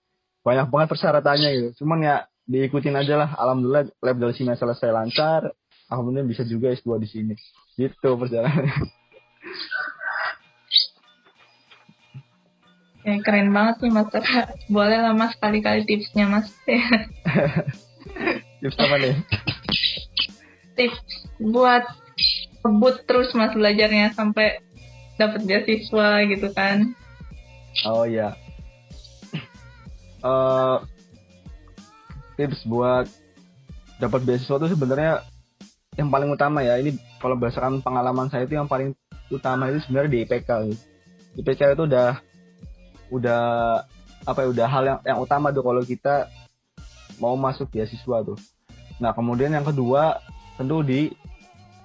Banyak 0.43 0.67
banget 0.67 0.87
persyaratannya 0.91 1.49
gitu. 1.55 1.85
Cuman 1.85 2.03
ya 2.03 2.15
diikutin 2.49 2.97
aja 2.97 3.15
lah. 3.15 3.29
Alhamdulillah 3.37 3.87
lab 4.03 4.17
dari 4.19 4.35
sini 4.35 4.57
selesai 4.57 4.91
lancar. 4.91 5.53
Alhamdulillah 5.87 6.27
bisa 6.27 6.43
juga 6.43 6.73
S2 6.75 6.99
di 6.99 7.07
sini. 7.07 7.33
Gitu 7.79 8.09
perjalanannya. 8.17 8.75
Ya, 13.07 13.15
keren 13.23 13.55
banget 13.55 13.87
nih 13.87 13.91
Mas. 13.95 14.11
Boleh 14.67 14.99
lah 14.99 15.15
Mas 15.15 15.31
kali-kali 15.39 15.87
tipsnya 15.87 16.27
Mas. 16.27 16.51
tips 18.59 18.75
apa 18.75 18.95
nih? 18.99 19.15
Tips 20.77 21.01
buat 21.41 21.83
kebut 22.61 22.95
terus 23.09 23.33
mas 23.33 23.53
belajarnya 23.57 24.13
sampai 24.13 24.61
dapat 25.17 25.41
beasiswa 25.43 26.09
gitu 26.29 26.47
kan. 26.53 26.93
Oh 27.85 28.05
iya. 28.05 28.37
Uh, 30.21 30.81
tips 32.37 32.65
buat 32.65 33.09
dapat 33.97 34.21
beasiswa 34.25 34.61
itu 34.61 34.77
sebenarnya 34.77 35.25
yang 35.97 36.13
paling 36.13 36.29
utama 36.29 36.61
ya. 36.61 36.77
Ini 36.77 36.93
kalau 37.17 37.33
berdasarkan 37.33 37.81
pengalaman 37.81 38.29
saya 38.29 38.45
itu 38.45 38.57
yang 38.57 38.69
paling 38.69 38.93
utama 39.33 39.67
itu 39.73 39.83
sebenarnya 39.83 40.11
di 40.13 40.19
IPK 40.23 40.49
IPK 41.37 41.75
itu 41.75 41.83
udah 41.85 42.09
udah 43.11 43.43
apa 44.27 44.39
ya 44.43 44.47
udah 44.51 44.67
hal 44.67 44.83
yang 44.83 44.99
yang 45.03 45.19
utama 45.21 45.53
tuh 45.53 45.63
kalau 45.63 45.81
kita 45.83 46.27
mau 47.17 47.33
masuk 47.37 47.69
beasiswa 47.73 48.17
tuh. 48.25 48.37
Nah 49.01 49.13
kemudian 49.13 49.53
yang 49.53 49.65
kedua 49.65 50.21
tentu 50.57 50.81
di 50.81 51.13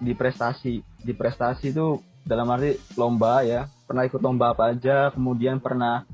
di 0.03 0.13
prestasi. 0.17 0.83
Di 0.99 1.13
prestasi 1.15 1.71
itu 1.71 2.01
dalam 2.27 2.51
arti 2.51 2.75
lomba 2.99 3.45
ya. 3.47 3.71
Pernah 3.87 4.09
ikut 4.09 4.21
lomba 4.25 4.57
apa 4.57 4.73
aja 4.73 5.13
kemudian 5.13 5.61
pernah 5.61 6.09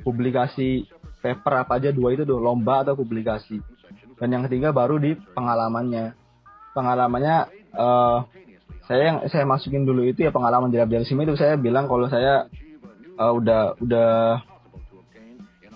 publikasi 0.00 0.86
paper 1.20 1.66
apa 1.66 1.82
aja 1.82 1.90
dua 1.90 2.14
itu 2.14 2.22
tuh 2.22 2.38
lomba 2.38 2.86
atau 2.86 2.94
publikasi. 2.94 3.58
Dan 4.16 4.32
yang 4.32 4.42
ketiga 4.48 4.72
baru 4.72 4.96
di 4.96 5.18
pengalamannya. 5.36 6.16
Pengalamannya 6.72 7.36
uh, 7.76 8.24
saya 8.86 9.02
yang 9.12 9.18
saya 9.26 9.44
masukin 9.44 9.82
dulu 9.82 10.06
itu 10.06 10.22
ya 10.22 10.30
pengalaman 10.30 10.70
di 10.70 10.78
Sim 11.04 11.20
itu. 11.20 11.34
Saya 11.34 11.58
bilang 11.58 11.90
kalau 11.90 12.06
saya 12.06 12.46
uh, 13.18 13.32
udah 13.34 13.76
udah 13.82 14.10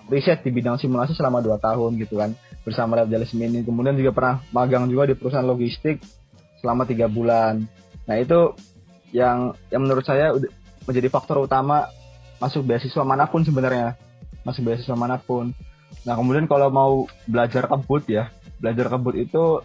riset 0.07 0.43
di 0.43 0.51
bidang 0.51 0.75
simulasi 0.75 1.15
selama 1.15 1.39
2 1.39 1.55
tahun 1.59 1.91
gitu 1.99 2.19
kan 2.19 2.31
bersama 2.63 3.01
Lab 3.01 3.11
ini. 3.11 3.63
Kemudian 3.65 3.97
juga 3.97 4.11
pernah 4.15 4.35
magang 4.53 4.87
juga 4.87 5.09
di 5.09 5.15
perusahaan 5.17 5.45
logistik 5.45 6.01
selama 6.61 6.85
tiga 6.85 7.09
bulan. 7.09 7.65
Nah 8.05 8.15
itu 8.21 8.55
yang 9.11 9.57
yang 9.73 9.81
menurut 9.83 10.05
saya 10.05 10.31
menjadi 10.85 11.11
faktor 11.11 11.43
utama 11.43 11.89
masuk 12.37 12.63
beasiswa 12.63 13.03
mana 13.03 13.27
pun 13.27 13.41
sebenarnya. 13.43 13.97
Masuk 14.45 14.69
beasiswa 14.69 14.95
mana 14.95 15.17
pun. 15.17 15.51
Nah 16.05 16.13
kemudian 16.15 16.45
kalau 16.45 16.69
mau 16.71 16.93
belajar 17.25 17.67
kebut 17.67 18.07
ya, 18.07 18.29
belajar 18.61 18.87
kebut 18.89 19.15
itu 19.17 19.61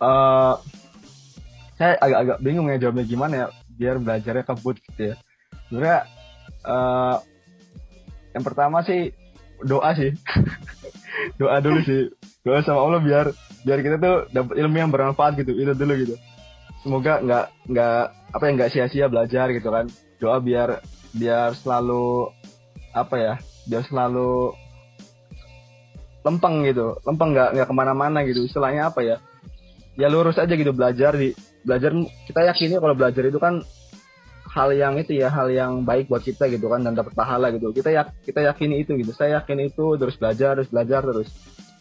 uh, 0.00 0.54
saya 1.80 1.96
agak-agak 1.96 2.38
bingung 2.44 2.68
ya 2.68 2.76
jawabnya 2.76 3.04
gimana 3.08 3.32
ya 3.32 3.46
biar 3.80 3.96
belajarnya 3.96 4.44
kebut 4.44 4.76
gitu 4.84 5.00
ya. 5.12 5.14
Sebenarnya 5.68 6.00
uh, 6.68 7.16
yang 8.36 8.44
pertama 8.44 8.84
sih 8.84 9.16
doa 9.64 9.96
sih, 9.96 10.12
doa 11.40 11.56
dulu 11.64 11.80
sih, 11.84 12.12
doa 12.50 12.66
sama 12.66 12.82
Allah 12.82 12.98
biar 12.98 13.30
biar 13.62 13.78
kita 13.78 13.96
tuh 14.02 14.16
dapat 14.34 14.58
ilmu 14.58 14.76
yang 14.82 14.90
bermanfaat 14.90 15.38
gitu, 15.38 15.54
itu 15.54 15.70
dulu 15.70 15.94
gitu. 16.02 16.14
Semoga 16.82 17.22
nggak 17.22 17.46
nggak 17.70 18.02
apa 18.34 18.42
ya 18.42 18.50
nggak 18.58 18.70
sia-sia 18.74 19.06
belajar 19.06 19.46
gitu 19.54 19.70
kan. 19.70 19.86
Doa 20.18 20.42
biar 20.42 20.82
biar 21.14 21.54
selalu 21.54 22.34
apa 22.90 23.14
ya, 23.14 23.34
biar 23.70 23.86
selalu 23.86 24.58
lempeng 26.20 26.68
gitu 26.68 27.00
lempeng 27.04 27.32
nggak 27.32 27.48
nggak 27.56 27.68
ke 27.68 27.74
mana-mana 27.74 28.18
gitu 28.28 28.44
istilahnya 28.44 28.92
apa 28.92 29.00
ya 29.00 29.16
ya 29.96 30.06
lurus 30.12 30.36
aja 30.36 30.52
gitu 30.52 30.72
belajar 30.76 31.16
di 31.16 31.32
belajar 31.64 31.92
kita 32.28 32.40
yakini 32.44 32.76
kalau 32.76 32.96
belajar 32.96 33.24
itu 33.24 33.40
kan 33.40 33.64
hal 34.50 34.68
yang 34.74 34.98
itu 34.98 35.16
ya 35.16 35.30
hal 35.30 35.48
yang 35.48 35.86
baik 35.86 36.10
buat 36.10 36.20
kita 36.26 36.50
gitu 36.50 36.66
kan 36.68 36.82
dan 36.82 36.98
dapat 36.98 37.14
pahala 37.14 37.54
gitu 37.54 37.70
kita 37.72 37.94
ya 37.94 38.02
kita 38.26 38.44
yakini 38.44 38.82
itu 38.84 38.98
gitu 38.98 39.14
saya 39.14 39.40
yakin 39.40 39.70
itu 39.70 39.96
terus 39.96 40.18
belajar 40.18 40.58
terus 40.60 40.68
belajar 40.68 41.00
terus 41.06 41.28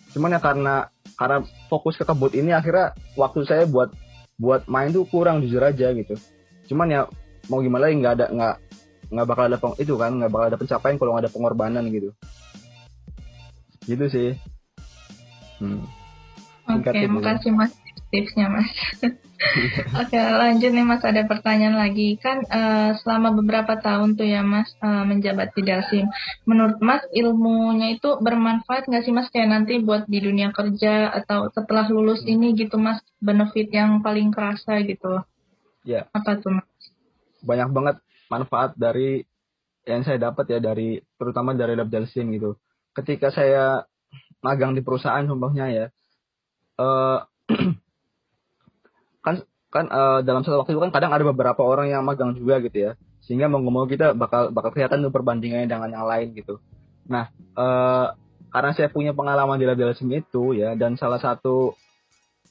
cuman 0.10 0.36
ya 0.36 0.40
karena 0.42 0.76
karena 1.14 1.38
fokus 1.70 1.96
ke 2.00 2.06
kebut 2.06 2.34
ini 2.34 2.50
akhirnya 2.56 2.98
waktu 3.14 3.46
saya 3.46 3.64
buat 3.70 3.94
buat 4.40 4.66
main 4.72 4.90
tuh 4.90 5.06
kurang 5.06 5.44
jujur 5.44 5.62
aja 5.62 5.92
gitu. 5.92 6.16
Cuman 6.72 6.88
ya 6.90 7.02
mau 7.52 7.60
gimana 7.60 7.90
lagi 7.90 8.00
nggak 8.00 8.16
ada 8.18 8.26
nggak 8.32 8.56
nggak 9.10 9.28
bakal 9.28 9.44
ada 9.50 9.58
peng, 9.58 9.76
itu 9.82 9.94
kan 9.98 10.12
nggak 10.16 10.32
bakal 10.32 10.48
ada 10.54 10.58
pencapaian 10.58 10.96
kalau 10.98 11.12
nggak 11.14 11.24
ada 11.28 11.34
pengorbanan 11.34 11.84
gitu. 11.92 12.10
Gitu 13.86 14.06
sih. 14.10 14.30
Hmm. 15.60 15.84
oke 16.72 16.88
okay, 16.88 17.04
makasih 17.04 17.52
mas 17.52 17.76
tipsnya 18.16 18.48
mas 18.48 18.72
oke 19.96 20.12
okay, 20.12 20.20
lanjut 20.20 20.72
nih 20.76 20.86
mas. 20.86 21.04
Ada 21.04 21.24
pertanyaan 21.24 21.80
lagi. 21.80 22.20
Kan 22.20 22.44
uh, 22.46 22.92
selama 23.00 23.32
beberapa 23.34 23.80
tahun 23.80 24.20
tuh 24.20 24.28
ya 24.28 24.44
mas 24.44 24.68
uh, 24.84 25.08
menjabat 25.08 25.56
di 25.56 25.62
Dalsim. 25.64 26.06
Menurut 26.44 26.78
mas 26.84 27.04
ilmunya 27.16 27.96
itu 27.96 28.20
bermanfaat 28.20 28.92
nggak 28.92 29.04
sih 29.08 29.14
mas? 29.16 29.32
Kayak 29.32 29.50
nanti 29.56 29.80
buat 29.80 30.06
di 30.06 30.20
dunia 30.20 30.52
kerja 30.52 31.10
atau 31.16 31.48
setelah 31.56 31.88
lulus 31.88 32.22
ini 32.28 32.52
gitu 32.54 32.76
mas 32.76 33.00
benefit 33.24 33.72
yang 33.72 34.04
paling 34.04 34.30
kerasa 34.36 34.84
gitu 34.84 35.24
ya. 35.88 36.12
Apa 36.12 36.38
tuh 36.40 36.60
mas? 36.60 36.68
Banyak 37.40 37.70
banget 37.72 37.96
manfaat 38.28 38.76
dari 38.76 39.24
yang 39.88 40.04
saya 40.04 40.20
dapat 40.22 40.46
ya 40.52 40.60
dari 40.60 41.00
terutama 41.16 41.56
dari 41.56 41.74
lab 41.80 41.88
Dalsim 41.88 42.28
gitu. 42.36 42.60
Ketika 42.92 43.32
saya 43.32 43.88
magang 44.44 44.76
di 44.76 44.84
perusahaan 44.84 45.24
contohnya 45.24 45.68
ya 45.72 45.86
uh, 46.80 47.20
kan 49.24 49.44
kan 49.70 49.86
uh, 49.94 50.20
dalam 50.26 50.42
satu 50.42 50.66
waktu 50.66 50.74
itu 50.74 50.82
kan 50.82 50.92
kadang 50.92 51.14
ada 51.14 51.22
beberapa 51.22 51.62
orang 51.62 51.94
yang 51.94 52.02
magang 52.02 52.34
juga 52.34 52.58
gitu 52.64 52.90
ya. 52.90 52.92
Sehingga 53.22 53.46
mau 53.46 53.62
ngomong 53.62 53.86
kita 53.86 54.18
bakal 54.18 54.50
bakal 54.50 54.74
kelihatan 54.74 55.06
tuh 55.06 55.14
perbandingannya 55.14 55.70
dengan 55.70 55.90
yang 55.94 56.06
lain 56.10 56.34
gitu. 56.34 56.58
Nah 57.06 57.30
uh, 57.54 58.18
karena 58.50 58.72
saya 58.74 58.90
punya 58.90 59.14
pengalaman 59.14 59.62
di 59.62 59.70
labelism 59.70 60.10
itu 60.10 60.58
ya 60.58 60.74
dan 60.74 60.98
salah 60.98 61.22
satu 61.22 61.78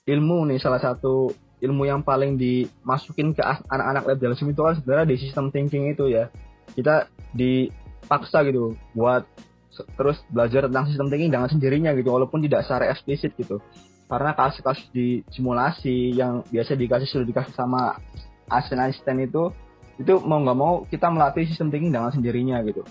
ilmu 0.07 0.47
nih 0.47 0.63
salah 0.63 0.79
satu 0.79 1.35
ilmu 1.59 1.91
yang 1.91 2.07
paling 2.07 2.39
dimasukin 2.39 3.35
ke 3.35 3.43
anak-anak 3.43 4.07
labelism 4.07 4.55
itu 4.55 4.63
kan 4.63 4.79
sebenarnya 4.79 5.07
di 5.11 5.17
sistem 5.19 5.51
thinking 5.51 5.91
itu 5.91 6.07
ya. 6.07 6.31
Kita 6.79 7.11
dipaksa 7.35 8.47
gitu 8.47 8.79
buat 8.95 9.27
terus 9.99 10.23
belajar 10.31 10.71
tentang 10.71 10.87
sistem 10.91 11.07
thinking 11.11 11.31
dengan 11.31 11.51
sendirinya 11.51 11.95
gitu 11.95 12.11
walaupun 12.11 12.43
tidak 12.43 12.67
secara 12.67 12.91
eksplisit 12.91 13.35
gitu 13.39 13.63
karena 14.09 14.33
kasus-kasus 14.33 14.89
di 14.91 15.21
simulasi 15.29 16.17
yang 16.17 16.41
biasa 16.49 16.75
dikasih 16.75 17.07
sudah 17.07 17.27
dikasih 17.29 17.53
sama 17.53 18.01
asisten-asisten 18.49 19.29
itu 19.29 19.53
itu 20.01 20.17
mau 20.25 20.41
nggak 20.41 20.59
mau 20.59 20.75
kita 20.89 21.13
melatih 21.13 21.45
sistem 21.45 21.69
thinking 21.69 21.93
dengan 21.93 22.09
sendirinya 22.09 22.59
gitu 22.65 22.83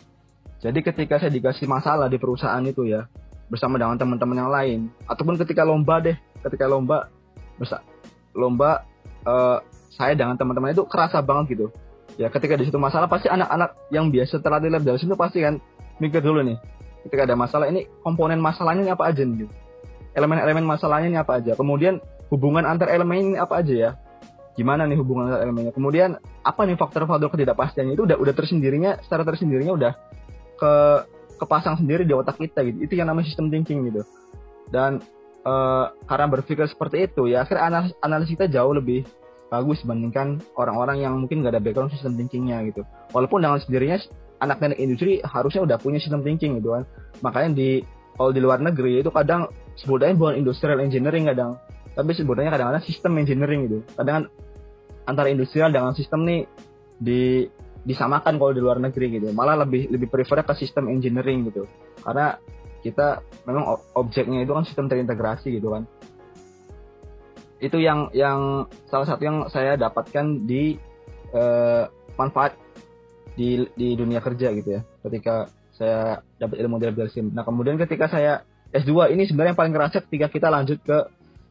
jadi 0.61 0.79
ketika 0.85 1.17
saya 1.17 1.33
dikasih 1.33 1.65
masalah 1.65 2.05
di 2.05 2.21
perusahaan 2.21 2.61
itu 2.61 2.85
ya 2.85 3.09
bersama 3.49 3.81
dengan 3.81 3.97
teman-teman 3.97 4.37
yang 4.37 4.51
lain 4.51 4.79
ataupun 5.09 5.39
ketika 5.41 5.65
lomba 5.65 6.03
deh 6.03 6.17
ketika 6.45 6.69
lomba 6.69 7.09
bersa 7.57 7.81
lomba 8.37 8.85
uh, 9.25 9.57
saya 9.89 10.13
dengan 10.13 10.37
teman-teman 10.37 10.77
itu 10.77 10.85
kerasa 10.85 11.23
banget 11.25 11.57
gitu 11.57 11.67
ya 12.21 12.29
ketika 12.29 12.53
di 12.53 12.69
situ 12.69 12.77
masalah 12.77 13.09
pasti 13.09 13.31
anak-anak 13.31 13.73
yang 13.89 14.13
biasa 14.13 14.37
terlatih 14.43 14.69
lab 14.69 14.85
dari 14.85 14.99
situ 15.01 15.17
pasti 15.17 15.41
kan 15.41 15.57
mikir 15.97 16.21
dulu 16.21 16.45
nih 16.45 16.57
ketika 17.07 17.23
ada 17.25 17.35
masalah 17.39 17.71
ini 17.71 17.87
komponen 18.03 18.37
masalahnya 18.37 18.83
ini 18.83 18.91
apa 18.91 19.09
aja 19.09 19.23
nih 19.23 19.47
gitu. 19.47 19.53
Elemen-elemen 20.17 20.65
masalahnya 20.65 21.07
ini 21.13 21.19
apa 21.21 21.37
aja? 21.37 21.53
Kemudian 21.53 22.01
hubungan 22.33 22.65
antar 22.65 22.89
elemen 22.89 23.37
ini 23.37 23.37
apa 23.37 23.61
aja 23.61 23.73
ya? 23.73 23.91
Gimana 24.57 24.89
nih 24.89 24.97
hubungan 24.97 25.29
antar 25.29 25.45
elemennya 25.45 25.69
kemudian 25.69 26.17
apa 26.41 26.65
nih 26.65 26.73
faktor-faktor 26.73 27.29
ketidakpastiannya? 27.37 27.93
Itu 27.93 28.09
udah 28.09 28.17
udah 28.17 28.33
tersendirinya 28.33 28.97
secara 29.05 29.21
tersendirinya 29.21 29.73
udah 29.77 29.93
ke 30.57 30.73
kepasang 31.37 31.77
sendiri 31.77 32.01
di 32.03 32.17
otak 32.17 32.41
kita 32.41 32.65
gitu. 32.65 32.89
Itu 32.89 32.93
yang 32.97 33.13
namanya 33.13 33.29
sistem 33.29 33.53
thinking 33.53 33.93
gitu. 33.93 34.01
Dan 34.73 35.05
uh, 35.45 35.93
karena 36.09 36.25
berpikir 36.25 36.65
seperti 36.65 37.05
itu 37.05 37.29
ya. 37.29 37.45
Akhirnya 37.45 37.69
analis, 37.69 37.91
analis 38.01 38.27
kita 38.33 38.49
jauh 38.49 38.73
lebih 38.73 39.05
bagus 39.47 39.79
dibandingkan 39.85 40.43
orang-orang 40.59 40.99
yang 40.99 41.13
mungkin 41.15 41.39
gak 41.39 41.55
ada 41.55 41.63
background 41.63 41.93
sistem 41.93 42.17
thinkingnya 42.19 42.67
gitu. 42.67 42.81
Walaupun 43.13 43.45
dengan 43.45 43.61
sendirinya 43.61 44.01
anak 44.43 44.59
teknik 44.59 44.79
industri 44.81 45.23
harusnya 45.23 45.61
udah 45.63 45.77
punya 45.79 46.01
sistem 46.01 46.25
thinking 46.25 46.59
gitu 46.59 46.75
kan. 46.75 46.83
Makanya 47.23 47.49
di 47.55 47.69
kalau 48.17 48.33
di 48.33 48.41
luar 48.41 48.59
negeri 48.59 49.05
itu 49.05 49.13
kadang 49.13 49.47
sebutnya 49.77 50.17
bukan 50.17 50.41
industrial 50.41 50.81
engineering 50.81 51.29
kadang 51.29 51.61
tapi 51.97 52.13
sebutnya 52.13 52.53
kadang-kadang 52.53 52.85
sistem 52.85 53.17
engineering 53.17 53.65
gitu. 53.65 53.81
Kadang 53.97 54.29
antara 55.09 55.33
industrial 55.33 55.73
dengan 55.73 55.97
sistem 55.97 56.29
nih 56.29 56.45
di 57.01 57.49
disamakan 57.81 58.37
kalau 58.37 58.53
di 58.53 58.61
luar 58.61 58.77
negeri 58.77 59.17
gitu. 59.17 59.33
Malah 59.33 59.65
lebih 59.65 59.89
lebih 59.89 60.05
prefer 60.05 60.45
ke 60.45 60.53
sistem 60.61 60.93
engineering 60.93 61.49
gitu. 61.49 61.65
Karena 62.05 62.37
kita 62.85 63.25
memang 63.49 63.81
objeknya 63.97 64.45
itu 64.45 64.53
kan 64.53 64.61
sistem 64.69 64.85
terintegrasi 64.85 65.57
gitu 65.57 65.73
kan. 65.73 65.89
Itu 67.57 67.81
yang 67.81 68.13
yang 68.13 68.69
salah 68.85 69.09
satu 69.09 69.25
yang 69.25 69.37
saya 69.49 69.73
dapatkan 69.73 70.45
di 70.45 70.77
uh, 71.33 71.89
manfaat 72.13 72.53
di 73.33 73.65
di 73.73 73.97
dunia 73.97 74.21
kerja 74.21 74.53
gitu 74.53 74.69
ya. 74.77 74.81
Ketika 75.01 75.49
saya 75.73 76.21
dapat 76.37 76.61
ilmu 76.61 76.77
dari 76.77 76.93
Belsim. 76.93 77.33
Nah 77.33 77.41
kemudian 77.41 77.81
ketika 77.81 78.05
saya 78.05 78.45
S2 78.77 79.13
ini 79.13 79.25
sebenarnya 79.25 79.55
yang 79.55 79.59
paling 79.59 79.73
kerasa 79.73 79.97
ketika 80.05 80.27
kita 80.29 80.47
lanjut 80.53 80.77
ke 80.85 80.97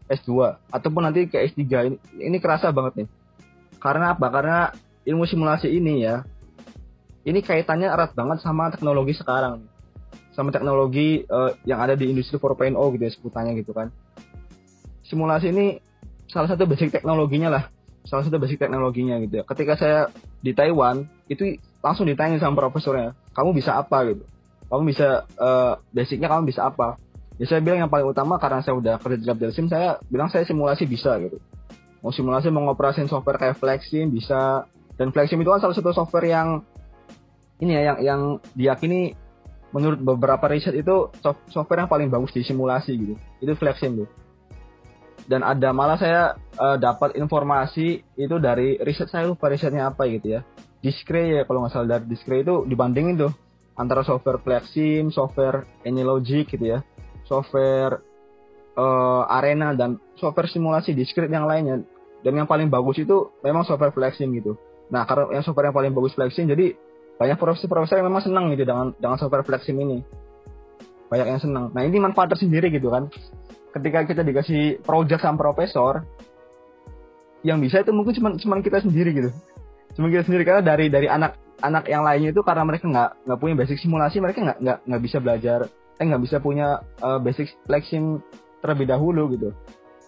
S2 0.07 0.31
ataupun 0.71 1.03
nanti 1.03 1.27
ke 1.27 1.43
S3 1.43 1.63
ini 1.63 1.97
ini 2.23 2.37
kerasa 2.39 2.71
banget 2.71 3.05
nih. 3.05 3.09
Karena 3.83 4.15
apa? 4.15 4.27
Karena 4.31 4.59
ilmu 5.07 5.27
simulasi 5.27 5.71
ini 5.71 6.07
ya 6.07 6.23
ini 7.27 7.43
kaitannya 7.43 7.91
erat 7.91 8.15
banget 8.15 8.39
sama 8.43 8.71
teknologi 8.71 9.19
sekarang. 9.19 9.67
Sama 10.31 10.53
teknologi 10.53 11.25
uh, 11.27 11.57
yang 11.67 11.83
ada 11.83 11.99
di 11.99 12.13
industri 12.13 12.39
4.0 12.39 12.77
gitu 12.77 13.03
ya 13.03 13.13
sebutannya 13.13 13.53
gitu 13.59 13.73
kan. 13.75 13.91
Simulasi 15.07 15.51
ini 15.51 15.83
salah 16.31 16.47
satu 16.47 16.69
basic 16.69 16.95
teknologinya 16.95 17.51
lah 17.51 17.65
salah 18.07 18.23
satu 18.23 18.39
basic 18.39 18.63
teknologinya 18.63 19.19
gitu 19.19 19.43
ya. 19.43 19.45
Ketika 19.45 19.75
saya 19.75 20.01
di 20.41 20.55
Taiwan 20.55 21.05
itu 21.27 21.59
langsung 21.83 22.07
ditanya 22.07 22.39
sama 22.39 22.55
profesornya, 22.55 23.19
kamu 23.35 23.51
bisa 23.59 23.75
apa 23.77 24.07
gitu? 24.15 24.25
Kamu 24.71 24.83
bisa 24.87 25.27
uh, 25.39 25.79
basicnya 25.91 26.31
kamu 26.31 26.51
bisa 26.51 26.71
apa? 26.71 26.99
Ya 27.37 27.45
saya 27.45 27.61
bilang 27.61 27.85
yang 27.85 27.93
paling 27.93 28.09
utama 28.09 28.41
karena 28.41 28.65
saya 28.65 28.77
udah 28.77 28.97
kerja 28.97 29.21
di 29.21 29.27
lab 29.29 29.37
Delsim, 29.37 29.69
saya 29.69 30.01
bilang 30.09 30.33
saya 30.33 30.49
simulasi 30.49 30.89
bisa 30.89 31.21
gitu. 31.21 31.37
Mau 32.01 32.13
simulasi 32.13 32.49
mau 32.49 32.65
ngoperasin 32.71 33.09
software 33.13 33.37
kayak 33.37 33.61
Flexim 33.61 34.09
bisa 34.09 34.65
dan 34.97 35.13
Flexim 35.13 35.41
itu 35.41 35.53
kan 35.53 35.61
salah 35.61 35.77
satu 35.77 35.93
software 35.93 36.29
yang 36.29 36.65
ini 37.61 37.77
ya 37.77 37.83
yang 37.93 37.99
yang 38.01 38.21
diyakini 38.57 39.13
menurut 39.73 40.01
beberapa 40.01 40.49
riset 40.49 40.73
itu 40.73 41.13
software 41.53 41.85
yang 41.85 41.91
paling 41.91 42.09
bagus 42.09 42.33
di 42.33 42.41
simulasi 42.41 42.97
gitu. 42.97 43.15
Itu 43.45 43.53
Flexim 43.59 44.01
tuh 44.01 44.09
dan 45.27 45.43
ada 45.43 45.75
malah 45.75 45.99
saya 45.99 46.39
uh, 46.55 46.79
dapat 46.79 47.19
informasi 47.19 48.07
itu 48.15 48.37
dari 48.39 48.79
riset 48.79 49.11
saya 49.11 49.27
lupa 49.27 49.51
risetnya 49.51 49.91
apa 49.91 50.07
gitu 50.07 50.39
ya 50.39 50.47
Discre 50.87 51.35
ya 51.35 51.43
kalau 51.51 51.67
nggak 51.67 51.73
salah 51.75 51.99
dari 51.99 52.07
Discre 52.07 52.47
itu 52.47 52.63
dibandingin 52.63 53.19
tuh 53.19 53.33
antara 53.77 54.07
software 54.07 54.41
Flexim, 54.41 55.13
software 55.13 55.69
Anylogic 55.85 56.49
gitu 56.49 56.65
ya, 56.65 56.81
software 57.27 58.01
uh, 58.79 59.29
Arena 59.29 59.75
dan 59.75 59.99
software 60.17 60.49
simulasi 60.49 60.97
Discrete 60.97 61.31
yang 61.31 61.45
lainnya. 61.47 61.83
Dan 62.25 62.33
yang 62.35 62.49
paling 62.49 62.73
bagus 62.73 62.99
itu 62.99 63.31
memang 63.45 63.63
software 63.63 63.95
Flexim 63.95 64.33
gitu. 64.35 64.59
Nah, 64.91 65.07
karena 65.07 65.39
yang 65.39 65.45
software 65.45 65.71
yang 65.71 65.77
paling 65.77 65.93
bagus 65.95 66.17
Flexim, 66.17 66.49
jadi 66.49 66.75
banyak 67.17 67.39
profesor-profesor 67.39 68.03
yang 68.03 68.09
memang 68.09 68.25
senang 68.25 68.51
gitu 68.55 68.67
dengan 68.67 68.95
dengan 68.99 69.19
software 69.21 69.47
Flexim 69.47 69.77
ini. 69.79 70.03
Banyak 71.07 71.27
yang 71.27 71.41
senang. 71.43 71.71
Nah, 71.71 71.83
ini 71.87 72.03
manfaat 72.03 72.35
tersendiri 72.35 72.73
gitu 72.73 72.91
kan 72.91 73.07
ketika 73.77 74.09
kita 74.09 74.23
dikasih 74.25 74.81
project 74.81 75.21
sama 75.21 75.37
profesor 75.37 76.01
yang 77.45 77.61
bisa 77.61 77.85
itu 77.85 77.93
mungkin 77.93 78.17
cuma 78.17 78.29
cuma 78.41 78.55
kita 78.65 78.81
sendiri 78.81 79.13
gitu 79.13 79.31
cuma 79.93 80.09
kita 80.09 80.25
sendiri 80.25 80.49
karena 80.49 80.65
dari 80.65 80.89
dari 80.89 81.07
anak 81.13 81.37
anak 81.61 81.85
yang 81.85 82.01
lainnya 82.01 82.33
itu 82.33 82.41
karena 82.41 82.65
mereka 82.65 82.89
nggak 82.89 83.11
nggak 83.29 83.39
punya 83.39 83.55
basic 83.61 83.77
simulasi 83.85 84.17
mereka 84.25 84.41
nggak 84.41 84.59
nggak 84.65 84.79
nggak 84.89 85.03
bisa 85.05 85.17
belajar 85.21 85.61
eh 85.97 86.05
nggak 86.05 86.23
bisa 86.23 86.37
punya 86.41 86.85
uh, 87.01 87.17
basic 87.17 87.53
flexing 87.65 88.21
terlebih 88.61 88.89
dahulu 88.89 89.33
gitu. 89.33 89.51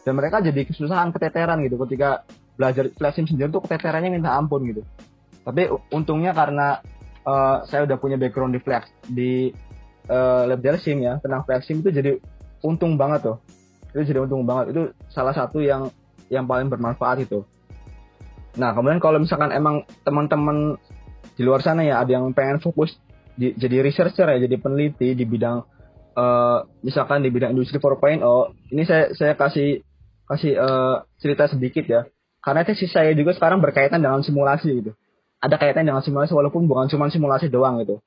Dan 0.05 0.17
mereka 0.17 0.41
jadi 0.41 0.65
kesusahan 0.65 1.13
keteteran 1.13 1.61
gitu 1.65 1.77
ketika 1.85 2.25
belajar 2.57 2.91
flexing 2.97 3.29
sendiri 3.29 3.53
tuh 3.53 3.63
keteterannya 3.65 4.13
minta 4.13 4.37
ampun 4.37 4.65
gitu. 4.69 4.83
Tapi 5.45 5.69
untungnya 5.93 6.37
karena 6.37 6.81
uh, 7.25 7.65
saya 7.69 7.89
udah 7.89 7.97
punya 7.97 8.17
background 8.21 8.57
di 8.57 8.61
flex 8.61 8.89
di 9.09 9.53
uh, 10.09 10.45
lab 10.49 10.65
sim 10.81 11.01
ya 11.01 11.21
tentang 11.21 11.45
flexing 11.45 11.81
itu 11.81 11.91
jadi 11.93 12.13
untung 12.65 12.97
banget 13.01 13.33
tuh. 13.33 13.37
Itu 13.93 14.05
jadi 14.05 14.25
untung 14.25 14.45
banget. 14.45 14.77
Itu 14.77 14.83
salah 15.09 15.33
satu 15.33 15.61
yang 15.65 15.89
yang 16.29 16.45
paling 16.45 16.69
bermanfaat 16.69 17.25
itu. 17.25 17.45
Nah 18.61 18.75
kemudian 18.77 19.01
kalau 19.01 19.23
misalkan 19.23 19.55
emang 19.55 19.87
teman-teman 20.05 20.77
di 21.39 21.43
luar 21.47 21.63
sana 21.63 21.87
ya 21.87 22.03
ada 22.03 22.19
yang 22.19 22.35
pengen 22.35 22.59
fokus 22.59 22.99
di, 23.39 23.55
jadi 23.55 23.87
researcher 23.87 24.27
ya 24.27 24.43
jadi 24.43 24.59
peneliti 24.59 25.15
di 25.15 25.23
bidang 25.23 25.63
uh, 26.19 26.67
misalkan 26.83 27.23
di 27.23 27.31
bidang 27.31 27.55
industri 27.55 27.79
4.0 27.79 28.19
ini 28.75 28.83
saya 28.83 29.15
saya 29.15 29.39
kasih 29.39 29.87
kasih 30.27 30.59
uh, 30.59 31.07
cerita 31.23 31.47
sedikit 31.47 31.87
ya 31.87 32.03
karena 32.43 32.67
tesis 32.67 32.91
saya 32.91 33.15
juga 33.15 33.39
sekarang 33.39 33.63
berkaitan 33.63 34.03
dengan 34.03 34.27
simulasi 34.27 34.83
gitu 34.83 34.93
ada 35.39 35.55
kaitan 35.55 35.87
dengan 35.87 36.03
simulasi 36.03 36.35
walaupun 36.35 36.67
bukan 36.67 36.91
cuma 36.91 37.07
simulasi 37.07 37.47
doang 37.47 37.79
gitu 37.87 38.03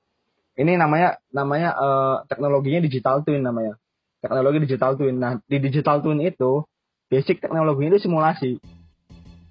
ini 0.59 0.75
namanya 0.75 1.15
namanya 1.31 1.71
uh, 1.79 2.15
teknologinya 2.27 2.83
digital 2.83 3.23
twin 3.23 3.39
namanya 3.39 3.79
teknologi 4.21 4.69
digital 4.69 4.93
twin. 4.95 5.17
Nah, 5.17 5.41
di 5.49 5.57
digital 5.57 5.99
twin 5.99 6.21
itu 6.21 6.63
basic 7.09 7.41
teknologinya 7.41 7.97
itu 7.97 8.07
simulasi. 8.07 8.51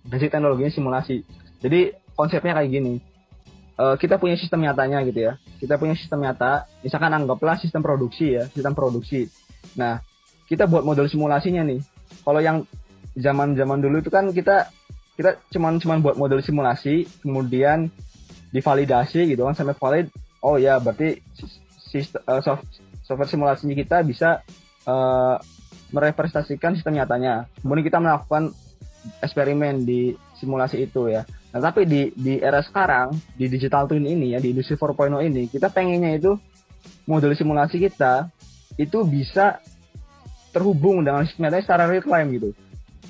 Basic 0.06 0.30
teknologinya 0.30 0.72
simulasi. 0.72 1.26
Jadi 1.60 1.92
konsepnya 2.14 2.56
kayak 2.56 2.70
gini. 2.70 3.02
Uh, 3.80 3.96
kita 3.96 4.20
punya 4.20 4.36
sistem 4.36 4.60
nyatanya 4.60 5.00
gitu 5.08 5.24
ya. 5.24 5.40
Kita 5.56 5.80
punya 5.80 5.96
sistem 5.96 6.20
nyata, 6.20 6.68
misalkan 6.84 7.16
anggaplah 7.16 7.56
sistem 7.56 7.80
produksi 7.80 8.36
ya, 8.36 8.44
sistem 8.52 8.76
produksi. 8.76 9.24
Nah, 9.80 10.04
kita 10.44 10.68
buat 10.68 10.84
model 10.84 11.08
simulasinya 11.08 11.64
nih. 11.64 11.80
Kalau 12.20 12.44
yang 12.44 12.68
zaman-zaman 13.16 13.80
dulu 13.80 14.04
itu 14.04 14.12
kan 14.12 14.28
kita 14.36 14.68
kita 15.16 15.40
cuman 15.48 15.80
cuman 15.80 16.04
buat 16.04 16.20
model 16.20 16.44
simulasi, 16.44 17.08
kemudian 17.24 17.88
divalidasi 18.52 19.32
gitu 19.32 19.48
kan 19.48 19.56
sampai 19.56 19.72
valid. 19.72 20.06
Oh 20.44 20.60
ya, 20.60 20.76
berarti 20.76 21.24
sistem 21.80 22.20
uh, 22.28 22.44
soft, 22.44 22.68
software 23.00 23.32
simulasinya 23.32 23.72
kita 23.72 24.04
bisa 24.04 24.44
uh, 24.84 25.40
merepresentasikan 25.88 26.76
sistem 26.76 27.00
nyatanya. 27.00 27.48
Kemudian 27.64 27.88
kita 27.88 27.96
melakukan 27.96 28.52
eksperimen 29.24 29.88
di 29.88 30.12
simulasi 30.36 30.84
itu 30.84 31.08
ya. 31.08 31.24
Nah, 31.50 31.58
tapi 31.58 31.82
di 31.82 32.14
di 32.14 32.38
era 32.38 32.62
sekarang 32.62 33.10
di 33.34 33.50
digital 33.50 33.90
twin 33.90 34.06
ini 34.06 34.34
ya 34.34 34.38
di 34.38 34.54
industri 34.54 34.78
4.0 34.78 35.18
ini 35.26 35.50
kita 35.50 35.66
pengennya 35.66 36.14
itu 36.14 36.38
model 37.10 37.34
simulasi 37.34 37.82
kita 37.82 38.30
itu 38.78 39.02
bisa 39.02 39.58
terhubung 40.54 41.02
dengan 41.02 41.26
sistem 41.26 41.50
nyatanya 41.50 41.64
secara 41.66 41.84
real 41.90 42.06
time 42.06 42.28
gitu. 42.38 42.48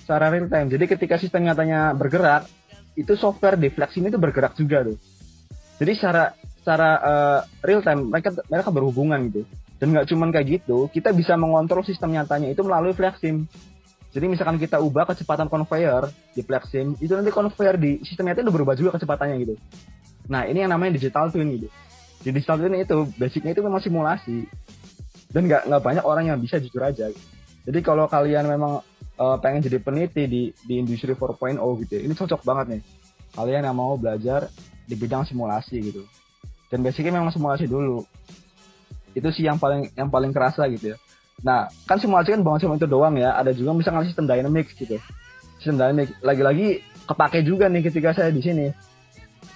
Secara 0.05 0.33
real 0.33 0.49
time. 0.49 0.69
Jadi 0.73 0.85
ketika 0.89 1.15
sistem 1.21 1.49
nyatanya 1.49 1.93
bergerak, 1.93 2.49
itu 2.97 3.13
software 3.17 3.61
di 3.61 3.69
Flexim 3.69 4.09
itu 4.09 4.17
bergerak 4.17 4.57
juga 4.57 4.89
tuh. 4.89 4.97
Jadi 5.81 5.93
secara 5.97 6.33
secara 6.61 6.91
uh, 7.01 7.41
real 7.65 7.81
time 7.81 8.13
mereka 8.13 8.33
mereka 8.49 8.69
berhubungan 8.73 9.21
gitu. 9.33 9.45
Dan 9.81 9.97
nggak 9.97 10.13
cuma 10.13 10.29
kayak 10.29 10.61
gitu, 10.61 10.93
kita 10.93 11.09
bisa 11.17 11.41
mengontrol 11.41 11.81
sistem 11.81 12.13
nyatanya 12.13 12.53
itu 12.53 12.61
melalui 12.61 12.93
FlexSim. 12.93 13.49
Jadi 14.11 14.27
misalkan 14.27 14.59
kita 14.59 14.83
ubah 14.83 15.07
kecepatan 15.07 15.47
conveyor 15.47 16.11
di 16.35 16.43
FlexSim, 16.43 16.99
itu 16.99 17.15
nanti 17.15 17.31
conveyor 17.31 17.79
di 17.79 18.03
sistem 18.03 18.31
nyata 18.31 18.43
itu 18.43 18.51
berubah 18.51 18.75
juga 18.75 18.99
kecepatannya 18.99 19.37
gitu. 19.47 19.55
Nah 20.27 20.51
ini 20.51 20.67
yang 20.67 20.75
namanya 20.75 20.99
digital 20.99 21.31
twin 21.31 21.47
gitu. 21.55 21.71
Di 22.27 22.35
digital 22.35 22.59
twin 22.59 22.75
itu 22.75 23.07
basicnya 23.15 23.55
itu 23.55 23.63
memang 23.63 23.79
simulasi. 23.79 24.51
Dan 25.31 25.47
nggak 25.47 25.71
nggak 25.71 25.83
banyak 25.83 26.05
orang 26.05 26.27
yang 26.27 26.39
bisa 26.43 26.59
jujur 26.59 26.83
aja. 26.83 27.07
Jadi 27.63 27.79
kalau 27.87 28.11
kalian 28.11 28.51
memang 28.51 28.83
uh, 29.15 29.37
pengen 29.39 29.63
jadi 29.63 29.79
peneliti 29.79 30.27
di 30.27 30.43
di 30.67 30.75
industri 30.83 31.15
4.0 31.15 31.63
gitu, 31.87 31.95
ini 32.03 32.15
cocok 32.19 32.43
banget 32.43 32.67
nih. 32.79 32.83
Kalian 33.31 33.63
yang 33.63 33.77
mau 33.79 33.95
belajar 33.95 34.51
di 34.91 34.99
bidang 34.99 35.23
simulasi 35.23 35.79
gitu. 35.79 36.03
Dan 36.67 36.83
basicnya 36.83 37.15
memang 37.15 37.31
simulasi 37.31 37.71
dulu 37.71 38.03
itu 39.15 39.29
sih 39.35 39.45
yang 39.47 39.59
paling 39.59 39.91
yang 39.99 40.07
paling 40.07 40.31
kerasa 40.31 40.67
gitu 40.71 40.95
ya 40.95 40.97
nah 41.41 41.73
kan 41.89 41.97
simulasi 41.97 42.37
kan 42.37 42.45
bukan 42.45 42.61
cuma 42.61 42.77
itu 42.77 42.89
doang 42.89 43.17
ya. 43.17 43.37
Ada 43.37 43.57
juga 43.57 43.73
misalnya 43.73 44.07
sistem 44.09 44.29
dynamics 44.29 44.77
gitu. 44.77 45.01
Sistem 45.61 45.81
dynamics 45.81 46.13
lagi-lagi 46.21 46.85
kepake 47.09 47.43
juga 47.43 47.67
nih 47.67 47.83
ketika 47.85 48.13
saya 48.13 48.31
di 48.31 48.43
sini. 48.45 48.67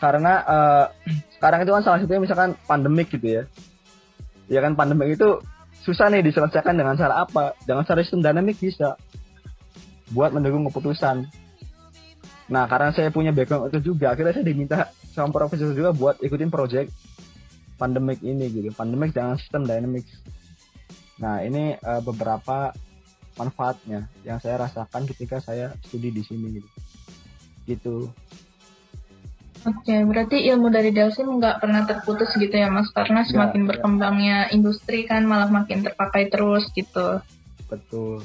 Karena 0.00 0.42
uh, 0.44 0.84
sekarang 1.38 1.64
itu 1.64 1.70
kan 1.72 1.82
salah 1.84 1.98
satunya 2.00 2.22
misalkan 2.24 2.56
pandemik 2.64 3.12
gitu 3.12 3.26
ya. 3.40 3.42
Ya 4.48 4.60
kan 4.60 4.76
pandemik 4.76 5.16
itu 5.16 5.40
susah 5.84 6.08
nih 6.08 6.24
diselesaikan 6.24 6.76
dengan 6.76 6.96
cara 6.96 7.24
apa? 7.24 7.56
Dengan 7.64 7.84
cara 7.84 8.00
sistem 8.00 8.24
dynamic 8.24 8.60
bisa. 8.60 8.96
Buat 10.12 10.36
mendukung 10.36 10.68
keputusan. 10.68 11.28
Nah 12.52 12.68
karena 12.68 12.92
saya 12.92 13.08
punya 13.08 13.32
background 13.32 13.72
itu 13.72 13.92
juga 13.92 14.12
akhirnya 14.12 14.36
saya 14.36 14.44
diminta 14.44 14.92
sama 15.16 15.32
profesor 15.32 15.72
juga 15.72 15.96
buat 15.96 16.20
ikutin 16.20 16.52
project 16.52 16.92
pandemik 17.80 18.20
ini 18.20 18.48
gitu. 18.52 18.68
Pandemik 18.76 19.16
dengan 19.16 19.40
sistem 19.40 19.64
dynamics 19.64 20.12
nah 21.18 21.42
ini 21.42 21.78
uh, 21.78 22.02
beberapa 22.02 22.74
manfaatnya 23.34 24.06
yang 24.22 24.38
saya 24.38 24.66
rasakan 24.66 25.06
ketika 25.10 25.42
saya 25.42 25.74
studi 25.82 26.14
di 26.14 26.22
sini 26.22 26.46
gitu 26.58 26.70
gitu 27.64 27.96
Oke, 29.64 29.96
berarti 30.04 30.44
ilmu 30.52 30.68
dari 30.68 30.92
Delsim 30.92 31.40
nggak 31.40 31.64
pernah 31.64 31.88
terputus 31.88 32.36
gitu 32.36 32.52
ya 32.52 32.68
Mas? 32.68 32.92
Karena 32.92 33.24
semakin 33.24 33.64
ya, 33.64 33.68
berkembangnya 33.72 34.38
ya. 34.44 34.50
industri 34.52 35.08
kan 35.08 35.24
malah 35.24 35.48
makin 35.48 35.80
terpakai 35.80 36.28
terus 36.28 36.68
gitu. 36.76 37.24
Betul. 37.72 38.20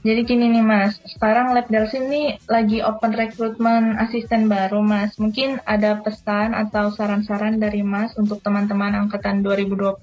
Jadi 0.00 0.20
gini 0.24 0.52
nih 0.52 0.64
Mas, 0.64 0.96
sekarang 1.16 1.56
Lab 1.56 1.68
Delsim 1.68 2.12
nih 2.12 2.40
lagi 2.48 2.84
open 2.84 3.12
rekrutmen 3.16 3.96
asisten 3.96 4.52
baru 4.52 4.84
Mas. 4.84 5.16
Mungkin 5.16 5.64
ada 5.64 5.96
pesan 6.00 6.52
atau 6.52 6.92
saran-saran 6.92 7.56
dari 7.56 7.80
Mas 7.80 8.12
untuk 8.20 8.44
teman-teman 8.44 8.96
angkatan 8.96 9.40
2020? 9.40 10.00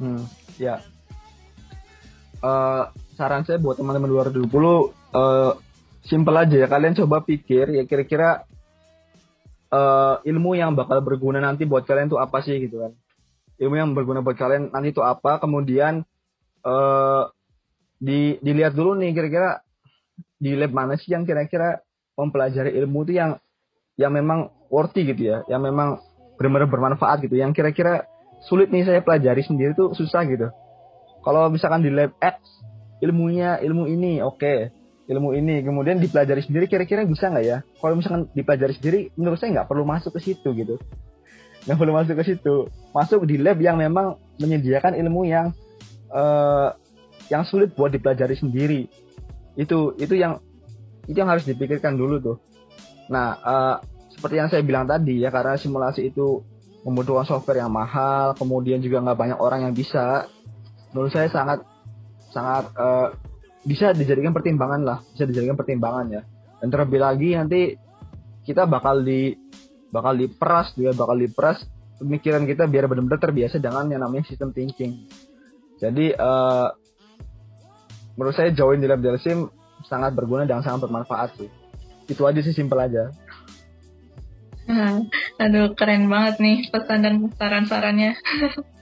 Hmm, 0.00 0.24
ya. 0.56 0.80
Uh, 2.40 2.88
saran 3.20 3.44
saya 3.44 3.60
buat 3.60 3.76
teman-teman 3.76 4.08
2020 4.08 4.48
uh, 4.48 5.52
simple 6.08 6.36
aja 6.40 6.56
ya. 6.56 6.66
Kalian 6.72 6.96
coba 6.96 7.20
pikir 7.20 7.68
ya 7.76 7.84
kira-kira 7.84 8.48
uh, 9.68 10.24
ilmu 10.24 10.56
yang 10.56 10.72
bakal 10.72 11.04
berguna 11.04 11.44
nanti 11.44 11.68
buat 11.68 11.84
kalian 11.84 12.08
itu 12.08 12.16
apa 12.16 12.40
sih 12.40 12.56
gitu 12.64 12.80
kan. 12.80 12.92
Ilmu 13.60 13.76
yang 13.76 13.92
berguna 13.92 14.24
buat 14.24 14.40
kalian 14.40 14.72
nanti 14.72 14.96
itu 14.96 15.04
apa, 15.04 15.36
kemudian 15.36 16.00
uh, 16.64 17.28
di 18.00 18.40
dilihat 18.40 18.72
dulu 18.72 18.96
nih 18.96 19.12
kira-kira 19.12 19.60
di 20.40 20.56
lab 20.56 20.72
mana 20.72 20.96
sih 20.96 21.12
yang 21.12 21.28
kira-kira 21.28 21.84
mempelajari 22.16 22.72
ilmu 22.80 23.04
itu 23.04 23.20
yang 23.20 23.36
yang 24.00 24.16
memang 24.16 24.48
worthy 24.72 25.04
gitu 25.12 25.28
ya, 25.28 25.44
yang 25.52 25.60
memang 25.60 26.00
benar-benar 26.40 26.72
bermanfaat 26.72 27.20
gitu, 27.28 27.36
yang 27.36 27.52
kira-kira 27.52 28.08
sulit 28.44 28.72
nih 28.72 28.88
saya 28.88 29.00
pelajari 29.04 29.44
sendiri 29.44 29.76
tuh 29.76 29.92
susah 29.92 30.24
gitu. 30.24 30.48
Kalau 31.20 31.52
misalkan 31.52 31.84
di 31.84 31.92
lab 31.92 32.16
X 32.16 32.40
ilmunya 33.04 33.60
ilmu 33.60 33.88
ini 33.88 34.20
oke, 34.24 34.40
okay. 34.40 34.58
ilmu 35.08 35.36
ini 35.36 35.60
kemudian 35.60 36.00
dipelajari 36.00 36.44
sendiri 36.44 36.64
kira-kira 36.68 37.04
bisa 37.04 37.28
nggak 37.28 37.44
ya? 37.44 37.58
Kalau 37.80 37.94
misalkan 37.96 38.28
dipelajari 38.32 38.74
sendiri 38.76 38.98
menurut 39.16 39.36
saya 39.36 39.60
nggak 39.60 39.68
perlu 39.68 39.84
masuk 39.84 40.16
ke 40.16 40.20
situ 40.32 40.48
gitu. 40.56 40.80
Nggak 41.68 41.76
perlu 41.76 41.92
masuk 41.92 42.14
ke 42.16 42.24
situ. 42.24 42.56
Masuk 42.96 43.28
di 43.28 43.36
lab 43.36 43.60
yang 43.60 43.76
memang 43.76 44.16
menyediakan 44.40 44.96
ilmu 44.96 45.28
yang 45.28 45.52
uh, 46.08 46.72
yang 47.28 47.44
sulit 47.44 47.76
buat 47.76 47.92
dipelajari 47.92 48.36
sendiri. 48.40 48.88
Itu 49.60 49.92
itu 50.00 50.16
yang 50.16 50.40
itu 51.04 51.16
yang 51.20 51.28
harus 51.28 51.44
dipikirkan 51.44 52.00
dulu 52.00 52.16
tuh. 52.20 52.36
Nah 53.12 53.36
uh, 53.44 53.76
seperti 54.08 54.36
yang 54.40 54.48
saya 54.48 54.64
bilang 54.64 54.88
tadi 54.88 55.20
ya 55.20 55.28
karena 55.28 55.56
simulasi 55.60 56.12
itu 56.12 56.44
membutuhkan 56.80 57.28
software 57.28 57.60
yang 57.60 57.72
mahal 57.72 58.32
kemudian 58.36 58.80
juga 58.80 59.04
nggak 59.04 59.18
banyak 59.18 59.38
orang 59.38 59.68
yang 59.68 59.74
bisa. 59.76 60.28
Menurut 60.90 61.12
saya 61.12 61.28
sangat 61.28 61.62
sangat 62.32 62.72
uh, 62.74 63.12
bisa 63.64 63.92
dijadikan 63.92 64.32
pertimbangan 64.32 64.80
lah. 64.80 64.98
Bisa 65.12 65.28
dijadikan 65.28 65.56
pertimbangan 65.56 66.06
ya. 66.08 66.22
Dan 66.60 66.68
terlebih 66.72 67.00
lagi 67.00 67.36
nanti 67.36 67.76
kita 68.44 68.64
bakal 68.64 69.04
di 69.04 69.36
bakal 69.92 70.16
diperas 70.16 70.72
juga 70.78 70.96
bakal 70.96 71.16
diperas 71.18 71.58
pemikiran 72.00 72.48
kita 72.48 72.64
biar 72.64 72.88
benar-benar 72.88 73.20
terbiasa 73.20 73.60
dengan 73.60 73.84
yang 73.92 74.00
namanya 74.00 74.24
sistem 74.24 74.50
thinking. 74.56 75.04
Jadi 75.80 76.16
uh, 76.16 76.72
menurut 78.16 78.36
saya 78.36 78.52
join 78.52 78.80
di 78.80 78.88
lab 78.88 79.04
Delsim 79.04 79.48
sangat 79.88 80.16
berguna 80.16 80.48
dan 80.48 80.64
sangat 80.64 80.88
bermanfaat 80.88 81.36
sih. 81.36 81.48
Itu 82.08 82.26
aja 82.26 82.40
sih 82.40 82.56
simpel 82.56 82.80
aja 82.80 83.12
aduh 85.40 85.72
keren 85.78 86.10
banget 86.12 86.36
nih 86.42 86.58
pesan 86.68 87.00
dan 87.06 87.14
saran-sarannya 87.38 88.16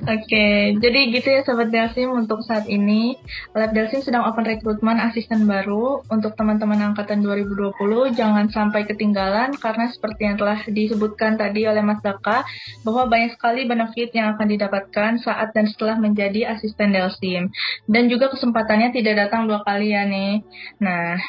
Oke, 0.00 0.46
jadi 0.80 1.00
gitu 1.12 1.28
ya 1.28 1.40
Sobat 1.44 1.68
Delsim 1.68 2.08
untuk 2.10 2.40
saat 2.44 2.64
ini. 2.66 3.16
Lab 3.52 3.76
Delsim 3.76 4.00
sedang 4.00 4.24
open 4.24 4.48
rekrutmen 4.48 4.96
asisten 4.96 5.44
baru 5.44 6.00
untuk 6.08 6.32
teman-teman 6.34 6.92
angkatan 6.92 7.20
2020. 7.20 7.76
Jangan 8.16 8.48
sampai 8.48 8.88
ketinggalan 8.88 9.54
karena 9.60 9.92
seperti 9.92 10.20
yang 10.26 10.36
telah 10.40 10.58
disebutkan 10.64 11.36
tadi 11.36 11.68
oleh 11.68 11.84
Mas 11.84 12.00
Daka, 12.00 12.42
bahwa 12.82 13.06
banyak 13.06 13.36
sekali 13.36 13.68
benefit 13.68 14.10
yang 14.16 14.34
akan 14.36 14.46
didapatkan 14.48 15.10
saat 15.20 15.52
dan 15.52 15.68
setelah 15.68 16.00
menjadi 16.00 16.56
asisten 16.56 16.96
Delsim. 16.96 17.52
Dan 17.84 18.08
juga 18.08 18.32
kesempatannya 18.32 18.96
tidak 18.96 19.28
datang 19.28 19.44
dua 19.44 19.60
kali 19.62 19.92
ya 19.92 20.08
nih. 20.08 20.40
Nah, 20.80 21.20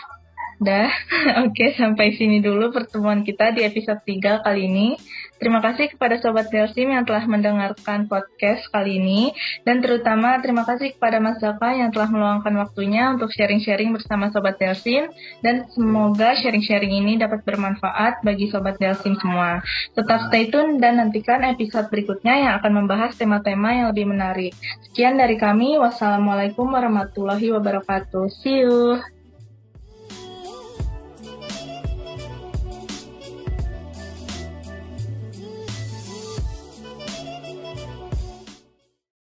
Dah, 0.62 0.93
oke 1.50 1.74
sampai 1.74 2.13
sini 2.13 2.38
dulu 2.38 2.69
pertemuan 2.69 3.26
kita 3.26 3.50
di 3.50 3.65
episode 3.65 3.97
3 4.06 4.45
kali 4.45 4.69
ini. 4.69 4.93
Terima 5.41 5.58
kasih 5.58 5.89
kepada 5.89 6.21
Sobat 6.21 6.54
Delsim 6.54 6.93
yang 6.93 7.02
telah 7.02 7.26
mendengarkan 7.26 8.06
podcast 8.06 8.69
kali 8.69 9.02
ini. 9.02 9.34
Dan 9.65 9.82
terutama 9.82 10.38
terima 10.38 10.62
kasih 10.62 10.93
kepada 10.93 11.17
Mas 11.17 11.41
Zaka 11.41 11.74
yang 11.74 11.89
telah 11.89 12.13
meluangkan 12.13 12.54
waktunya 12.62 13.10
untuk 13.10 13.34
sharing-sharing 13.34 13.89
bersama 13.89 14.30
Sobat 14.30 14.62
Delsim. 14.62 15.10
Dan 15.41 15.65
semoga 15.74 16.38
sharing-sharing 16.38 16.93
ini 16.93 17.17
dapat 17.17 17.41
bermanfaat 17.41 18.21
bagi 18.21 18.54
Sobat 18.54 18.78
Delsim 18.78 19.17
semua. 19.17 19.65
Tetap 19.97 20.30
stay 20.30 20.54
tune 20.54 20.78
dan 20.78 21.02
nantikan 21.02 21.41
episode 21.41 21.89
berikutnya 21.89 22.38
yang 22.38 22.54
akan 22.62 22.86
membahas 22.86 23.17
tema-tema 23.17 23.74
yang 23.74 23.89
lebih 23.89 24.13
menarik. 24.13 24.54
Sekian 24.86 25.17
dari 25.17 25.41
kami. 25.41 25.82
Wassalamualaikum 25.82 26.69
warahmatullahi 26.69 27.50
wabarakatuh. 27.50 28.30
See 28.30 28.62
you. 28.62 29.02